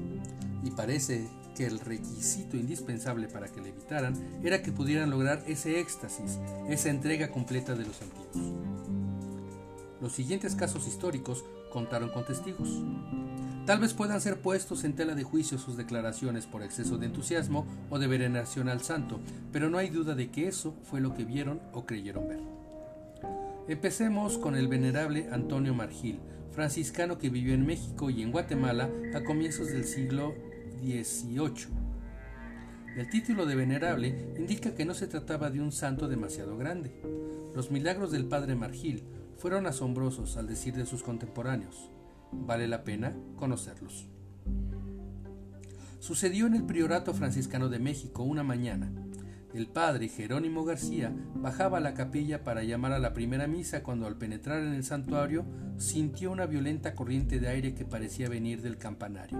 Y 0.62 0.70
parece 0.70 1.26
que 1.56 1.66
el 1.66 1.80
requisito 1.80 2.56
indispensable 2.56 3.28
para 3.28 3.48
que 3.48 3.62
levitaran 3.62 4.14
era 4.44 4.62
que 4.62 4.72
pudieran 4.72 5.10
lograr 5.10 5.42
ese 5.46 5.80
éxtasis, 5.80 6.38
esa 6.68 6.90
entrega 6.90 7.30
completa 7.30 7.74
de 7.74 7.86
los 7.86 7.96
sentidos. 7.96 8.52
Los 10.02 10.12
siguientes 10.12 10.54
casos 10.54 10.86
históricos 10.86 11.44
contaron 11.72 12.10
con 12.10 12.26
testigos. 12.26 12.82
Tal 13.64 13.80
vez 13.80 13.94
puedan 13.94 14.20
ser 14.20 14.40
puestos 14.40 14.84
en 14.84 14.94
tela 14.94 15.14
de 15.14 15.24
juicio 15.24 15.58
sus 15.58 15.76
declaraciones 15.76 16.46
por 16.46 16.62
exceso 16.62 16.98
de 16.98 17.06
entusiasmo 17.06 17.66
o 17.90 17.98
de 17.98 18.06
veneración 18.06 18.68
al 18.68 18.82
santo, 18.82 19.18
pero 19.52 19.70
no 19.70 19.78
hay 19.78 19.88
duda 19.88 20.14
de 20.14 20.30
que 20.30 20.46
eso 20.46 20.74
fue 20.84 21.00
lo 21.00 21.14
que 21.14 21.24
vieron 21.24 21.60
o 21.72 21.86
creyeron 21.86 22.28
ver. 22.28 22.40
Empecemos 23.68 24.38
con 24.38 24.54
el 24.54 24.68
venerable 24.68 25.28
Antonio 25.32 25.74
Margil, 25.74 26.20
franciscano 26.52 27.18
que 27.18 27.30
vivió 27.30 27.52
en 27.52 27.66
México 27.66 28.10
y 28.10 28.22
en 28.22 28.30
Guatemala 28.30 28.88
a 29.12 29.24
comienzos 29.24 29.68
del 29.68 29.84
siglo 29.84 30.36
XVIII. 30.80 31.66
El 32.96 33.10
título 33.10 33.44
de 33.44 33.56
venerable 33.56 34.34
indica 34.38 34.76
que 34.76 34.84
no 34.84 34.94
se 34.94 35.08
trataba 35.08 35.50
de 35.50 35.60
un 35.60 35.72
santo 35.72 36.06
demasiado 36.06 36.56
grande. 36.56 37.02
Los 37.56 37.72
milagros 37.72 38.12
del 38.12 38.26
padre 38.26 38.54
Margil 38.54 39.02
fueron 39.36 39.66
asombrosos 39.66 40.36
al 40.36 40.46
decir 40.46 40.74
de 40.74 40.86
sus 40.86 41.02
contemporáneos. 41.02 41.90
Vale 42.30 42.68
la 42.68 42.84
pena 42.84 43.16
conocerlos. 43.34 44.06
Sucedió 45.98 46.46
en 46.46 46.54
el 46.54 46.62
Priorato 46.62 47.14
Franciscano 47.14 47.68
de 47.68 47.80
México 47.80 48.22
una 48.22 48.44
mañana. 48.44 48.92
El 49.56 49.68
padre 49.68 50.10
Jerónimo 50.10 50.66
García 50.66 51.14
bajaba 51.34 51.78
a 51.78 51.80
la 51.80 51.94
capilla 51.94 52.44
para 52.44 52.62
llamar 52.62 52.92
a 52.92 52.98
la 52.98 53.14
primera 53.14 53.46
misa 53.46 53.82
cuando 53.82 54.06
al 54.06 54.18
penetrar 54.18 54.60
en 54.60 54.74
el 54.74 54.84
santuario 54.84 55.46
sintió 55.78 56.30
una 56.30 56.44
violenta 56.44 56.94
corriente 56.94 57.40
de 57.40 57.48
aire 57.48 57.74
que 57.74 57.86
parecía 57.86 58.28
venir 58.28 58.60
del 58.60 58.76
campanario. 58.76 59.38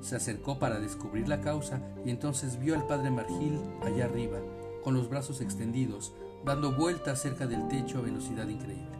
Se 0.00 0.16
acercó 0.16 0.58
para 0.58 0.80
descubrir 0.80 1.28
la 1.28 1.42
causa 1.42 1.82
y 2.06 2.10
entonces 2.10 2.58
vio 2.58 2.74
al 2.74 2.86
padre 2.86 3.10
Margil 3.10 3.60
allá 3.82 4.06
arriba, 4.06 4.38
con 4.82 4.94
los 4.94 5.10
brazos 5.10 5.42
extendidos, 5.42 6.14
dando 6.46 6.72
vueltas 6.72 7.20
cerca 7.20 7.46
del 7.46 7.68
techo 7.68 7.98
a 7.98 8.00
velocidad 8.00 8.48
increíble. 8.48 8.96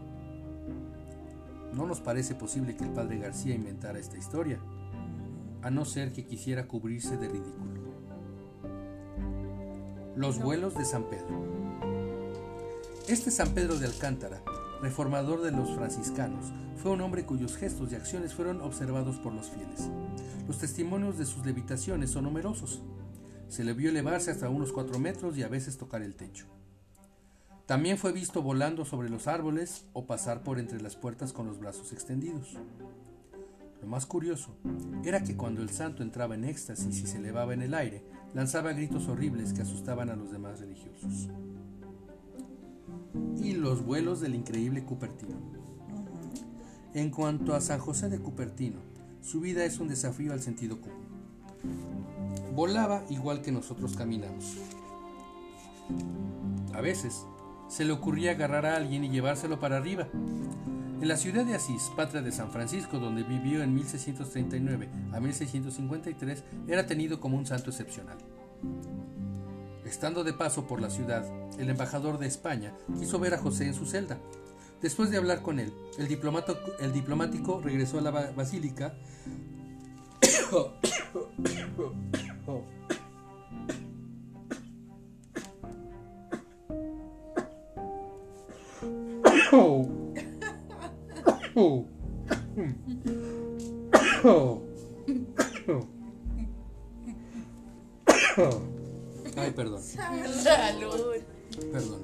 No 1.73 1.87
nos 1.87 2.01
parece 2.01 2.35
posible 2.35 2.75
que 2.75 2.83
el 2.83 2.91
padre 2.91 3.17
García 3.17 3.55
inventara 3.55 3.97
esta 3.97 4.19
historia, 4.19 4.59
a 5.63 5.71
no 5.71 5.85
ser 5.85 6.13
que 6.13 6.27
quisiera 6.27 6.67
cubrirse 6.67 7.17
de 7.17 7.29
ridículo. 7.29 7.79
Los 10.15 10.39
vuelos 10.39 10.75
de 10.75 10.85
San 10.85 11.03
Pedro. 11.03 11.45
Este 13.07 13.31
San 13.31 13.53
Pedro 13.53 13.77
de 13.77 13.85
Alcántara, 13.85 14.41
reformador 14.81 15.41
de 15.41 15.51
los 15.51 15.75
franciscanos, 15.75 16.51
fue 16.81 16.91
un 16.91 17.01
hombre 17.01 17.25
cuyos 17.25 17.55
gestos 17.55 17.91
y 17.91 17.95
acciones 17.95 18.33
fueron 18.33 18.61
observados 18.61 19.17
por 19.17 19.33
los 19.33 19.49
fieles. 19.49 19.89
Los 20.47 20.57
testimonios 20.57 21.17
de 21.17 21.25
sus 21.25 21.45
levitaciones 21.45 22.09
son 22.09 22.23
numerosos. 22.23 22.81
Se 23.47 23.63
le 23.63 23.73
vio 23.73 23.91
elevarse 23.91 24.31
hasta 24.31 24.49
unos 24.49 24.71
cuatro 24.71 24.99
metros 24.99 25.37
y 25.37 25.43
a 25.43 25.47
veces 25.47 25.77
tocar 25.77 26.01
el 26.01 26.15
techo. 26.15 26.47
También 27.65 27.99
fue 27.99 28.11
visto 28.11 28.41
volando 28.41 28.85
sobre 28.85 29.09
los 29.09 29.27
árboles 29.27 29.85
o 29.93 30.07
pasar 30.07 30.43
por 30.43 30.59
entre 30.59 30.81
las 30.81 30.95
puertas 30.95 31.33
con 31.33 31.45
los 31.45 31.59
brazos 31.59 31.93
extendidos. 31.93 32.57
Lo 33.81 33.87
más 33.87 34.05
curioso 34.05 34.55
era 35.05 35.23
que 35.23 35.37
cuando 35.37 35.61
el 35.61 35.69
santo 35.69 36.03
entraba 36.03 36.35
en 36.35 36.43
éxtasis 36.43 36.99
y 36.99 37.07
se 37.07 37.17
elevaba 37.17 37.53
en 37.53 37.61
el 37.61 37.73
aire, 37.73 38.03
lanzaba 38.33 38.73
gritos 38.73 39.07
horribles 39.07 39.53
que 39.53 39.61
asustaban 39.61 40.09
a 40.09 40.15
los 40.15 40.31
demás 40.31 40.59
religiosos. 40.59 41.29
Y 43.37 43.53
los 43.53 43.83
vuelos 43.83 44.21
del 44.21 44.35
increíble 44.35 44.83
Cupertino. 44.83 45.37
En 46.93 47.11
cuanto 47.11 47.53
a 47.53 47.61
San 47.61 47.79
José 47.79 48.09
de 48.09 48.19
Cupertino, 48.19 48.79
su 49.21 49.39
vida 49.39 49.63
es 49.65 49.79
un 49.79 49.87
desafío 49.87 50.33
al 50.33 50.41
sentido 50.41 50.79
común. 50.79 51.09
Volaba 52.55 53.03
igual 53.09 53.41
que 53.41 53.51
nosotros 53.51 53.95
caminamos. 53.95 54.57
A 56.73 56.81
veces 56.81 57.25
se 57.67 57.85
le 57.85 57.93
ocurría 57.93 58.31
agarrar 58.31 58.65
a 58.65 58.75
alguien 58.75 59.03
y 59.03 59.09
llevárselo 59.09 59.59
para 59.59 59.77
arriba. 59.77 60.07
En 61.01 61.07
la 61.07 61.15
ciudad 61.17 61.45
de 61.45 61.55
Asís, 61.55 61.91
patria 61.95 62.21
de 62.21 62.31
San 62.31 62.51
Francisco, 62.51 62.99
donde 62.99 63.23
vivió 63.23 63.63
en 63.63 63.73
1639 63.73 64.89
a 65.13 65.19
1653, 65.19 66.43
era 66.67 66.85
tenido 66.85 67.19
como 67.21 67.37
un 67.37 67.45
santo 67.45 67.69
excepcional. 67.69 68.17
Estando 69.85 70.23
de 70.23 70.33
paso 70.33 70.67
por 70.67 70.81
la 70.81 70.89
ciudad, 70.89 71.25
el 71.57 71.69
embajador 71.69 72.17
de 72.19 72.27
España 72.27 72.73
quiso 72.99 73.17
ver 73.19 73.33
a 73.33 73.37
José 73.37 73.65
en 73.67 73.73
su 73.73 73.85
celda. 73.85 74.17
Después 74.81 75.09
de 75.09 75.17
hablar 75.17 75.41
con 75.41 75.59
él, 75.59 75.73
el, 75.97 76.07
el 76.79 76.93
diplomático 76.93 77.61
regresó 77.61 77.99
a 77.99 78.01
la 78.01 78.11
ba- 78.11 78.31
basílica 78.35 78.93
Ay, 99.35 99.51
perdón, 99.55 99.83
Salud. 99.83 101.15
perdón. 101.71 101.99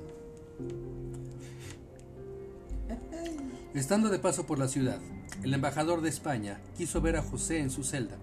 Estando 3.74 4.10
de 4.10 4.20
paso 4.20 4.46
por 4.46 4.60
la 4.60 4.68
ciudad, 4.68 5.00
el 5.44 5.54
embajador 5.54 6.02
de 6.02 6.10
España 6.10 6.60
quiso 6.78 7.00
ver 7.00 7.16
a 7.16 7.22
José 7.22 7.60
en 7.60 7.70
su 7.70 7.86
celda. 7.86 8.18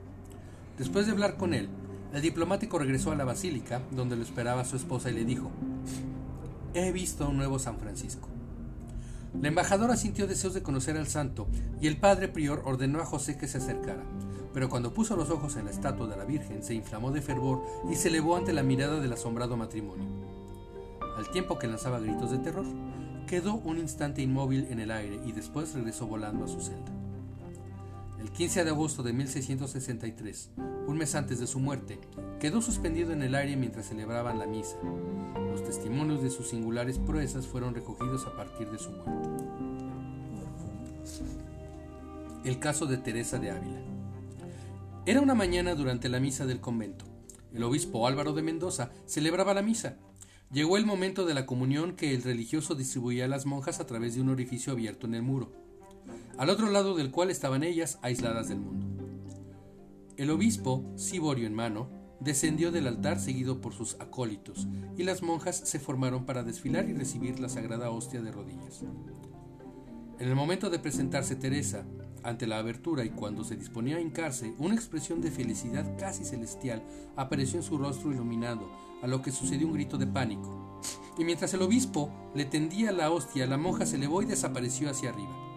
Después 0.76 1.06
de 1.06 1.12
hablar 1.12 1.38
con 1.38 1.54
él, 1.54 1.70
el 2.12 2.20
diplomático 2.20 2.78
regresó 2.78 3.10
a 3.10 3.16
la 3.16 3.24
basílica, 3.24 3.80
donde 3.90 4.16
lo 4.16 4.22
esperaba 4.22 4.66
su 4.66 4.76
esposa, 4.76 5.10
y 5.10 5.14
le 5.14 5.24
dijo, 5.24 5.50
He 6.74 6.92
visto 6.92 7.24
a 7.24 7.28
un 7.28 7.38
nuevo 7.38 7.58
San 7.58 7.78
Francisco. 7.78 8.28
La 9.40 9.48
embajadora 9.48 9.96
sintió 9.96 10.26
deseos 10.26 10.54
de 10.54 10.62
conocer 10.62 10.96
al 10.96 11.06
santo, 11.06 11.46
y 11.80 11.86
el 11.86 11.96
padre 11.96 12.28
prior 12.28 12.62
ordenó 12.64 13.00
a 13.00 13.06
José 13.06 13.38
que 13.38 13.48
se 13.48 13.58
acercara. 13.58 14.02
Pero 14.52 14.68
cuando 14.68 14.92
puso 14.92 15.16
los 15.16 15.30
ojos 15.30 15.56
en 15.56 15.64
la 15.64 15.70
estatua 15.70 16.06
de 16.06 16.16
la 16.16 16.24
Virgen, 16.24 16.62
se 16.62 16.74
inflamó 16.74 17.10
de 17.10 17.22
fervor 17.22 17.62
y 17.90 17.94
se 17.94 18.08
elevó 18.08 18.36
ante 18.36 18.52
la 18.52 18.62
mirada 18.62 19.00
del 19.00 19.12
asombrado 19.12 19.56
matrimonio. 19.56 20.04
Al 21.16 21.30
tiempo 21.30 21.58
que 21.58 21.66
lanzaba 21.66 22.00
gritos 22.00 22.30
de 22.30 22.38
terror, 22.38 22.66
quedó 23.26 23.54
un 23.54 23.78
instante 23.78 24.20
inmóvil 24.20 24.66
en 24.70 24.80
el 24.80 24.90
aire 24.90 25.18
y 25.24 25.32
después 25.32 25.72
regresó 25.72 26.06
volando 26.06 26.44
a 26.44 26.48
su 26.48 26.60
celda. 26.60 27.01
El 28.22 28.30
15 28.30 28.62
de 28.62 28.70
agosto 28.70 29.02
de 29.02 29.12
1663, 29.12 30.50
un 30.86 30.96
mes 30.96 31.16
antes 31.16 31.40
de 31.40 31.48
su 31.48 31.58
muerte, 31.58 31.98
quedó 32.38 32.62
suspendido 32.62 33.12
en 33.12 33.20
el 33.20 33.34
aire 33.34 33.56
mientras 33.56 33.88
celebraban 33.88 34.38
la 34.38 34.46
misa. 34.46 34.76
Los 35.50 35.64
testimonios 35.64 36.22
de 36.22 36.30
sus 36.30 36.50
singulares 36.50 37.00
proezas 37.00 37.48
fueron 37.48 37.74
recogidos 37.74 38.24
a 38.28 38.36
partir 38.36 38.70
de 38.70 38.78
su 38.78 38.92
muerte. 38.92 39.44
El 42.44 42.60
caso 42.60 42.86
de 42.86 42.98
Teresa 42.98 43.40
de 43.40 43.50
Ávila. 43.50 43.80
Era 45.04 45.20
una 45.20 45.34
mañana 45.34 45.74
durante 45.74 46.08
la 46.08 46.20
misa 46.20 46.46
del 46.46 46.60
convento. 46.60 47.04
El 47.52 47.64
obispo 47.64 48.06
Álvaro 48.06 48.34
de 48.34 48.42
Mendoza 48.42 48.92
celebraba 49.04 49.52
la 49.52 49.62
misa. 49.62 49.98
Llegó 50.52 50.76
el 50.76 50.86
momento 50.86 51.26
de 51.26 51.34
la 51.34 51.44
comunión 51.44 51.96
que 51.96 52.14
el 52.14 52.22
religioso 52.22 52.76
distribuía 52.76 53.24
a 53.24 53.28
las 53.28 53.46
monjas 53.46 53.80
a 53.80 53.86
través 53.86 54.14
de 54.14 54.20
un 54.20 54.28
orificio 54.28 54.72
abierto 54.72 55.08
en 55.08 55.16
el 55.16 55.22
muro, 55.22 55.61
al 56.38 56.50
otro 56.50 56.70
lado 56.70 56.94
del 56.94 57.10
cual 57.10 57.30
estaban 57.30 57.62
ellas 57.62 57.98
aisladas 58.02 58.48
del 58.48 58.60
mundo. 58.60 58.86
El 60.16 60.30
obispo, 60.30 60.84
ciborio 60.96 61.46
en 61.46 61.54
mano, 61.54 61.88
descendió 62.20 62.70
del 62.70 62.86
altar 62.86 63.18
seguido 63.18 63.60
por 63.60 63.72
sus 63.72 63.94
acólitos, 63.94 64.68
y 64.96 65.02
las 65.02 65.22
monjas 65.22 65.56
se 65.56 65.80
formaron 65.80 66.24
para 66.24 66.42
desfilar 66.42 66.88
y 66.88 66.92
recibir 66.92 67.40
la 67.40 67.48
sagrada 67.48 67.90
hostia 67.90 68.22
de 68.22 68.30
rodillas. 68.30 68.82
En 70.18 70.28
el 70.28 70.36
momento 70.36 70.70
de 70.70 70.78
presentarse 70.78 71.34
Teresa, 71.34 71.84
ante 72.22 72.46
la 72.46 72.58
abertura 72.58 73.04
y 73.04 73.10
cuando 73.10 73.42
se 73.42 73.56
disponía 73.56 73.96
a 73.96 74.00
hincarse, 74.00 74.54
una 74.58 74.74
expresión 74.74 75.20
de 75.20 75.32
felicidad 75.32 75.98
casi 75.98 76.24
celestial 76.24 76.82
apareció 77.16 77.58
en 77.58 77.64
su 77.64 77.76
rostro 77.78 78.12
iluminado, 78.12 78.70
a 79.02 79.08
lo 79.08 79.20
que 79.20 79.32
sucedió 79.32 79.66
un 79.66 79.72
grito 79.74 79.98
de 79.98 80.06
pánico. 80.06 80.80
Y 81.18 81.24
mientras 81.24 81.52
el 81.54 81.62
obispo 81.62 82.10
le 82.34 82.44
tendía 82.44 82.92
la 82.92 83.10
hostia, 83.10 83.46
la 83.46 83.58
monja 83.58 83.84
se 83.84 83.96
elevó 83.96 84.22
y 84.22 84.26
desapareció 84.26 84.88
hacia 84.88 85.10
arriba. 85.10 85.51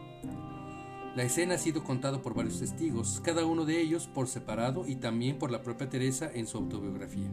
La 1.15 1.23
escena 1.23 1.55
ha 1.55 1.57
sido 1.57 1.81
contada 1.85 2.21
por 2.21 2.33
varios 2.33 2.59
testigos, 2.59 3.21
cada 3.23 3.45
uno 3.45 3.63
de 3.63 3.79
ellos 3.79 4.07
por 4.07 4.27
separado 4.27 4.85
y 4.85 4.97
también 4.97 5.39
por 5.39 5.49
la 5.49 5.61
propia 5.61 5.89
Teresa 5.89 6.29
en 6.33 6.45
su 6.45 6.57
autobiografía. 6.57 7.29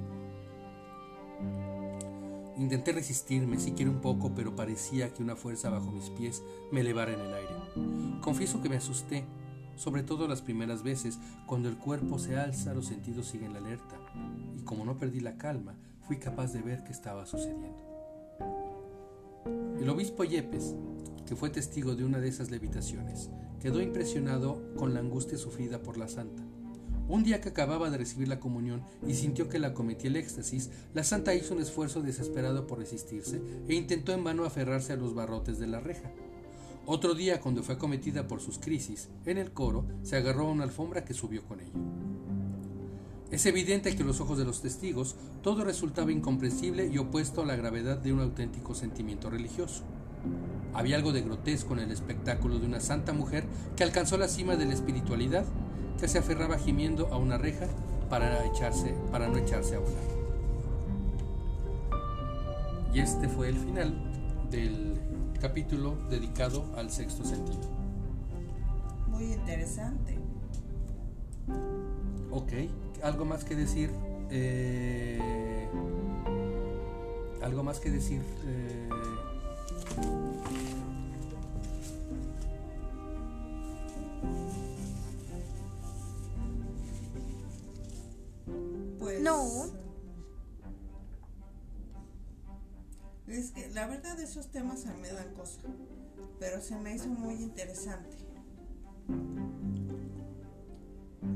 Intenté 2.56 2.92
resistirme 2.92 3.58
siquiera 3.58 3.90
un 3.90 4.00
poco, 4.00 4.36
pero 4.36 4.54
parecía 4.54 5.12
que 5.12 5.20
una 5.20 5.34
fuerza 5.34 5.68
bajo 5.68 5.90
mis 5.90 6.10
pies 6.10 6.44
me 6.70 6.82
elevara 6.82 7.12
en 7.12 7.20
el 7.22 7.34
aire. 7.34 8.20
Confieso 8.20 8.62
que 8.62 8.68
me 8.68 8.76
asusté, 8.76 9.24
sobre 9.74 10.04
todo 10.04 10.28
las 10.28 10.42
primeras 10.42 10.84
veces, 10.84 11.18
cuando 11.46 11.68
el 11.68 11.76
cuerpo 11.76 12.20
se 12.20 12.36
alza, 12.36 12.74
los 12.74 12.86
sentidos 12.86 13.26
siguen 13.26 13.52
la 13.52 13.58
alerta, 13.58 13.96
y 14.56 14.62
como 14.62 14.84
no 14.84 14.96
perdí 14.96 15.18
la 15.18 15.36
calma, 15.36 15.74
fui 16.06 16.18
capaz 16.18 16.52
de 16.52 16.62
ver 16.62 16.84
qué 16.84 16.92
estaba 16.92 17.26
sucediendo. 17.26 17.82
El 19.80 19.88
obispo 19.88 20.22
Yepes, 20.22 20.76
que 21.32 21.36
fue 21.36 21.48
testigo 21.48 21.94
de 21.94 22.04
una 22.04 22.20
de 22.20 22.28
esas 22.28 22.50
levitaciones, 22.50 23.30
quedó 23.58 23.80
impresionado 23.80 24.60
con 24.76 24.92
la 24.92 25.00
angustia 25.00 25.38
sufrida 25.38 25.82
por 25.82 25.96
la 25.96 26.06
santa. 26.06 26.42
Un 27.08 27.24
día 27.24 27.40
que 27.40 27.48
acababa 27.48 27.88
de 27.88 27.96
recibir 27.96 28.28
la 28.28 28.38
comunión 28.38 28.82
y 29.08 29.14
sintió 29.14 29.48
que 29.48 29.58
la 29.58 29.72
cometía 29.72 30.10
el 30.10 30.16
éxtasis, 30.16 30.68
la 30.92 31.04
santa 31.04 31.34
hizo 31.34 31.54
un 31.54 31.62
esfuerzo 31.62 32.02
desesperado 32.02 32.66
por 32.66 32.80
resistirse 32.80 33.40
e 33.66 33.74
intentó 33.74 34.12
en 34.12 34.24
vano 34.24 34.44
aferrarse 34.44 34.92
a 34.92 34.96
los 34.96 35.14
barrotes 35.14 35.58
de 35.58 35.68
la 35.68 35.80
reja. 35.80 36.12
Otro 36.84 37.14
día, 37.14 37.40
cuando 37.40 37.62
fue 37.62 37.76
acometida 37.76 38.28
por 38.28 38.42
sus 38.42 38.58
crisis, 38.58 39.08
en 39.24 39.38
el 39.38 39.52
coro 39.52 39.86
se 40.02 40.16
agarró 40.16 40.48
a 40.48 40.52
una 40.52 40.64
alfombra 40.64 41.06
que 41.06 41.14
subió 41.14 41.46
con 41.46 41.60
ella. 41.60 41.72
Es 43.30 43.46
evidente 43.46 43.96
que 43.96 44.02
a 44.02 44.06
los 44.06 44.20
ojos 44.20 44.36
de 44.36 44.44
los 44.44 44.60
testigos 44.60 45.16
todo 45.42 45.64
resultaba 45.64 46.12
incomprensible 46.12 46.90
y 46.92 46.98
opuesto 46.98 47.40
a 47.40 47.46
la 47.46 47.56
gravedad 47.56 47.96
de 47.96 48.12
un 48.12 48.20
auténtico 48.20 48.74
sentimiento 48.74 49.30
religioso. 49.30 49.84
Había 50.74 50.96
algo 50.96 51.12
de 51.12 51.22
grotesco 51.22 51.74
en 51.74 51.80
el 51.80 51.90
espectáculo 51.90 52.58
de 52.58 52.66
una 52.66 52.80
santa 52.80 53.12
mujer 53.12 53.44
que 53.76 53.84
alcanzó 53.84 54.16
la 54.16 54.28
cima 54.28 54.56
de 54.56 54.64
la 54.64 54.74
espiritualidad 54.74 55.44
que 56.00 56.08
se 56.08 56.18
aferraba 56.18 56.58
gimiendo 56.58 57.08
a 57.08 57.18
una 57.18 57.38
reja 57.38 57.66
para, 58.08 58.44
echarse, 58.46 58.94
para 59.10 59.28
no 59.28 59.36
echarse 59.36 59.76
a 59.76 59.78
volar. 59.78 60.22
Y 62.94 63.00
este 63.00 63.28
fue 63.28 63.48
el 63.48 63.56
final 63.56 63.94
del 64.50 65.00
capítulo 65.40 65.96
dedicado 66.10 66.64
al 66.76 66.90
sexto 66.90 67.24
sentido. 67.24 67.60
Muy 69.08 69.32
interesante. 69.32 70.18
Ok, 72.30 72.52
algo 73.02 73.24
más 73.24 73.44
que 73.44 73.56
decir. 73.56 73.90
Eh, 74.30 75.68
algo 77.42 77.62
más 77.62 77.80
que 77.80 77.90
decir. 77.90 78.22
Eh, 78.46 78.81
No. 89.22 89.70
Es 93.28 93.52
que 93.52 93.70
la 93.70 93.86
verdad 93.86 94.18
esos 94.20 94.50
temas 94.50 94.84
a 94.86 94.94
mí 94.94 95.02
me 95.02 95.12
dan 95.12 95.32
cosa, 95.34 95.60
pero 96.40 96.60
se 96.60 96.76
me 96.76 96.94
hizo 96.94 97.08
muy 97.08 97.34
interesante. 97.34 98.16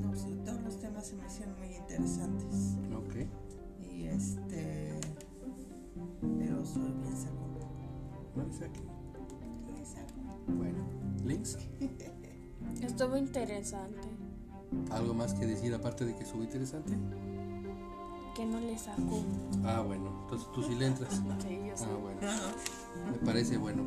No 0.03 0.15
sé, 0.17 0.35
todos 0.45 0.63
los 0.63 0.81
temas 0.81 1.07
se 1.07 1.15
me 1.15 1.27
hicieron 1.27 1.59
muy 1.59 1.75
interesantes. 1.75 2.75
ok. 2.93 3.15
Y 3.89 4.07
este. 4.07 4.99
Pero 6.39 6.67
soy 6.67 6.93
bien 6.93 7.17
sacón. 7.17 7.47
No 8.35 8.45
dice 8.45 8.65
aquí. 8.65 8.81
Bueno, 10.49 10.85
links. 11.25 11.57
Estuvo 12.83 13.17
interesante. 13.17 14.09
¿Algo 14.91 15.15
más 15.15 15.35
que 15.35 15.47
decir 15.47 15.73
aparte 15.73 16.05
de 16.05 16.15
que 16.15 16.25
estuvo 16.25 16.43
interesante? 16.43 16.93
Que 18.37 18.45
no 18.45 18.61
le 18.61 18.77
sacó. 18.77 19.23
Ah, 19.65 19.81
bueno, 19.81 20.13
entonces 20.25 20.47
tú 20.53 20.63
sí 20.63 20.75
le 20.75 20.89
entras. 20.89 21.23
Sí, 21.41 21.59
yo 21.67 21.75
sé. 21.75 21.87
Ah, 21.87 21.97
bueno. 21.97 22.21
Me 23.11 23.19
parece 23.25 23.57
bueno. 23.57 23.83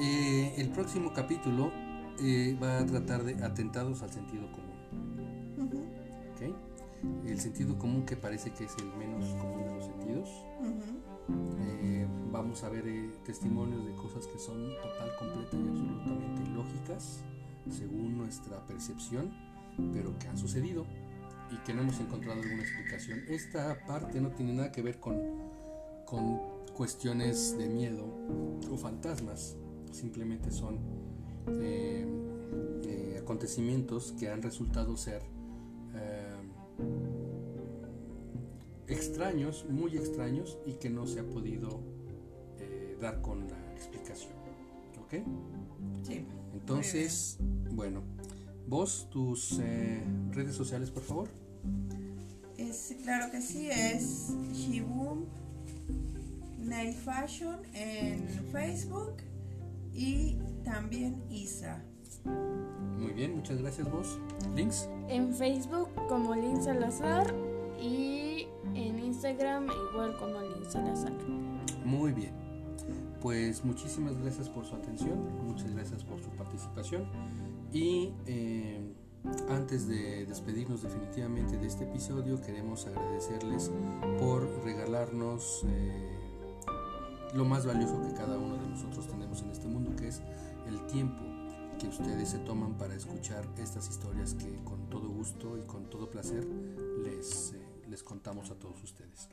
Eh, 0.00 0.54
el 0.56 0.70
próximo 0.70 1.12
capítulo 1.12 1.70
eh, 2.18 2.58
va 2.62 2.78
a 2.78 2.86
tratar 2.86 3.24
de 3.24 3.44
atentados 3.44 4.00
al 4.02 4.10
sentido 4.10 4.50
común. 4.52 5.58
Ujú, 5.58 5.84
¿ok? 6.32 7.26
El 7.26 7.38
sentido 7.38 7.78
común 7.78 8.06
que 8.06 8.16
parece 8.16 8.52
que 8.52 8.64
es 8.64 8.74
el 8.78 8.86
menos 8.96 9.26
común 9.34 9.62
de 9.66 9.74
los 9.74 9.84
sentidos. 9.84 10.28
Eh, 11.60 12.06
vamos 12.32 12.64
a 12.64 12.70
ver 12.70 12.84
testimonios 13.26 13.84
de 13.84 13.92
cosas 13.96 14.26
que 14.28 14.38
son 14.38 14.72
total, 14.76 15.10
completa 15.18 15.56
y 15.56 15.68
absolutamente 15.68 16.42
ilógicas 16.50 17.20
según 17.70 18.16
nuestra 18.16 18.66
percepción, 18.66 19.30
pero 19.92 20.18
que 20.18 20.28
han 20.28 20.38
sucedido 20.38 20.86
y 21.50 21.56
que 21.64 21.74
no 21.74 21.82
hemos 21.82 22.00
encontrado 22.00 22.40
alguna 22.40 22.62
explicación. 22.62 23.22
Esta 23.28 23.78
parte 23.86 24.20
no 24.20 24.30
tiene 24.30 24.52
nada 24.52 24.72
que 24.72 24.82
ver 24.82 24.98
con, 24.98 25.16
con 26.04 26.40
cuestiones 26.74 27.56
de 27.58 27.68
miedo 27.68 28.04
o 28.70 28.76
fantasmas, 28.76 29.56
simplemente 29.90 30.50
son 30.50 30.78
eh, 31.60 32.06
eh, 32.84 33.18
acontecimientos 33.20 34.14
que 34.18 34.28
han 34.28 34.42
resultado 34.42 34.96
ser 34.96 35.22
eh, 35.94 36.34
extraños, 38.86 39.66
muy 39.68 39.96
extraños 39.96 40.58
y 40.66 40.74
que 40.74 40.88
no 40.88 41.06
se 41.06 41.20
ha 41.20 41.24
podido 41.24 41.80
dar 43.00 43.20
con 43.22 43.46
la 43.48 43.72
explicación. 43.74 44.32
¿Ok? 45.04 45.22
Sí. 46.02 46.26
Entonces, 46.52 47.38
bueno, 47.70 48.02
vos, 48.68 49.08
tus 49.10 49.58
eh, 49.60 50.02
redes 50.32 50.54
sociales, 50.54 50.90
por 50.90 51.02
favor. 51.02 51.28
Es, 52.56 52.94
claro 53.02 53.30
que 53.30 53.40
sí, 53.40 53.68
es 53.70 54.32
Shibum 54.52 55.24
Nail 56.58 56.94
Fashion 56.94 57.56
en 57.72 58.28
Facebook 58.52 59.14
y 59.92 60.36
también 60.64 61.22
Isa. 61.30 61.82
Muy 62.98 63.12
bien, 63.12 63.36
muchas 63.36 63.60
gracias 63.62 63.90
vos. 63.90 64.18
Links. 64.54 64.88
En 65.08 65.32
Facebook 65.32 65.88
como 66.08 66.34
Lin 66.34 66.62
Salazar 66.62 67.32
y 67.80 68.46
en 68.74 68.98
Instagram 68.98 69.68
igual 69.92 70.16
como 70.18 70.40
Lin 70.40 70.70
Salazar. 70.70 71.12
Muy 71.84 72.12
bien. 72.12 72.34
Pues 73.22 73.64
muchísimas 73.64 74.16
gracias 74.18 74.48
por 74.48 74.64
su 74.64 74.76
atención, 74.76 75.18
muchas 75.44 75.72
gracias 75.72 76.04
por 76.04 76.20
su 76.22 76.28
participación 76.30 77.04
y 77.72 78.12
eh, 78.26 78.80
antes 79.48 79.86
de 79.86 80.24
despedirnos 80.26 80.82
definitivamente 80.82 81.56
de 81.58 81.66
este 81.66 81.84
episodio 81.84 82.40
queremos 82.40 82.86
agradecerles 82.86 83.70
por 84.18 84.48
regalarnos 84.64 85.64
eh, 85.66 86.18
lo 87.34 87.44
más 87.44 87.66
valioso 87.66 88.00
que 88.02 88.14
cada 88.14 88.38
uno 88.38 88.56
de 88.56 88.68
nosotros 88.68 89.06
tenemos 89.06 89.42
en 89.42 89.50
este 89.50 89.66
mundo, 89.66 89.94
que 89.96 90.08
es 90.08 90.22
el 90.66 90.86
tiempo 90.86 91.22
que 91.78 91.88
ustedes 91.88 92.30
se 92.30 92.38
toman 92.38 92.76
para 92.76 92.94
escuchar 92.94 93.46
estas 93.58 93.88
historias 93.88 94.34
que 94.34 94.56
con 94.64 94.88
todo 94.88 95.08
gusto 95.08 95.58
y 95.58 95.62
con 95.62 95.88
todo 95.90 96.10
placer 96.10 96.44
les, 97.04 97.52
eh, 97.52 97.60
les 97.88 98.02
contamos 98.02 98.50
a 98.50 98.54
todos 98.54 98.82
ustedes. 98.82 99.28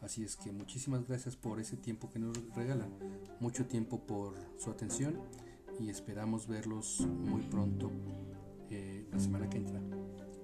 Así 0.00 0.24
es 0.24 0.36
que 0.36 0.50
muchísimas 0.50 1.06
gracias 1.06 1.36
por 1.36 1.60
ese 1.60 1.76
tiempo 1.76 2.10
que 2.10 2.18
nos 2.18 2.36
regalan, 2.54 2.90
mucho 3.40 3.66
tiempo 3.66 4.00
por 4.00 4.34
su 4.58 4.70
atención 4.70 5.16
y 5.82 5.90
esperamos 5.90 6.46
verlos 6.46 7.00
muy 7.00 7.42
pronto, 7.42 7.90
eh, 8.70 9.06
la 9.10 9.18
semana 9.18 9.50
que 9.50 9.58
entra, 9.58 9.80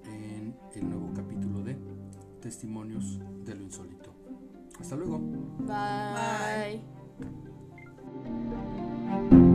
en 0.05 0.55
el 0.75 0.89
nuevo 0.89 1.11
capítulo 1.15 1.63
de 1.63 1.77
Testimonios 2.41 3.19
de 3.45 3.55
lo 3.55 3.63
Insólito. 3.63 4.13
Hasta 4.79 4.95
luego. 4.95 5.19
Bye. 5.59 6.81
Bye. 9.29 9.48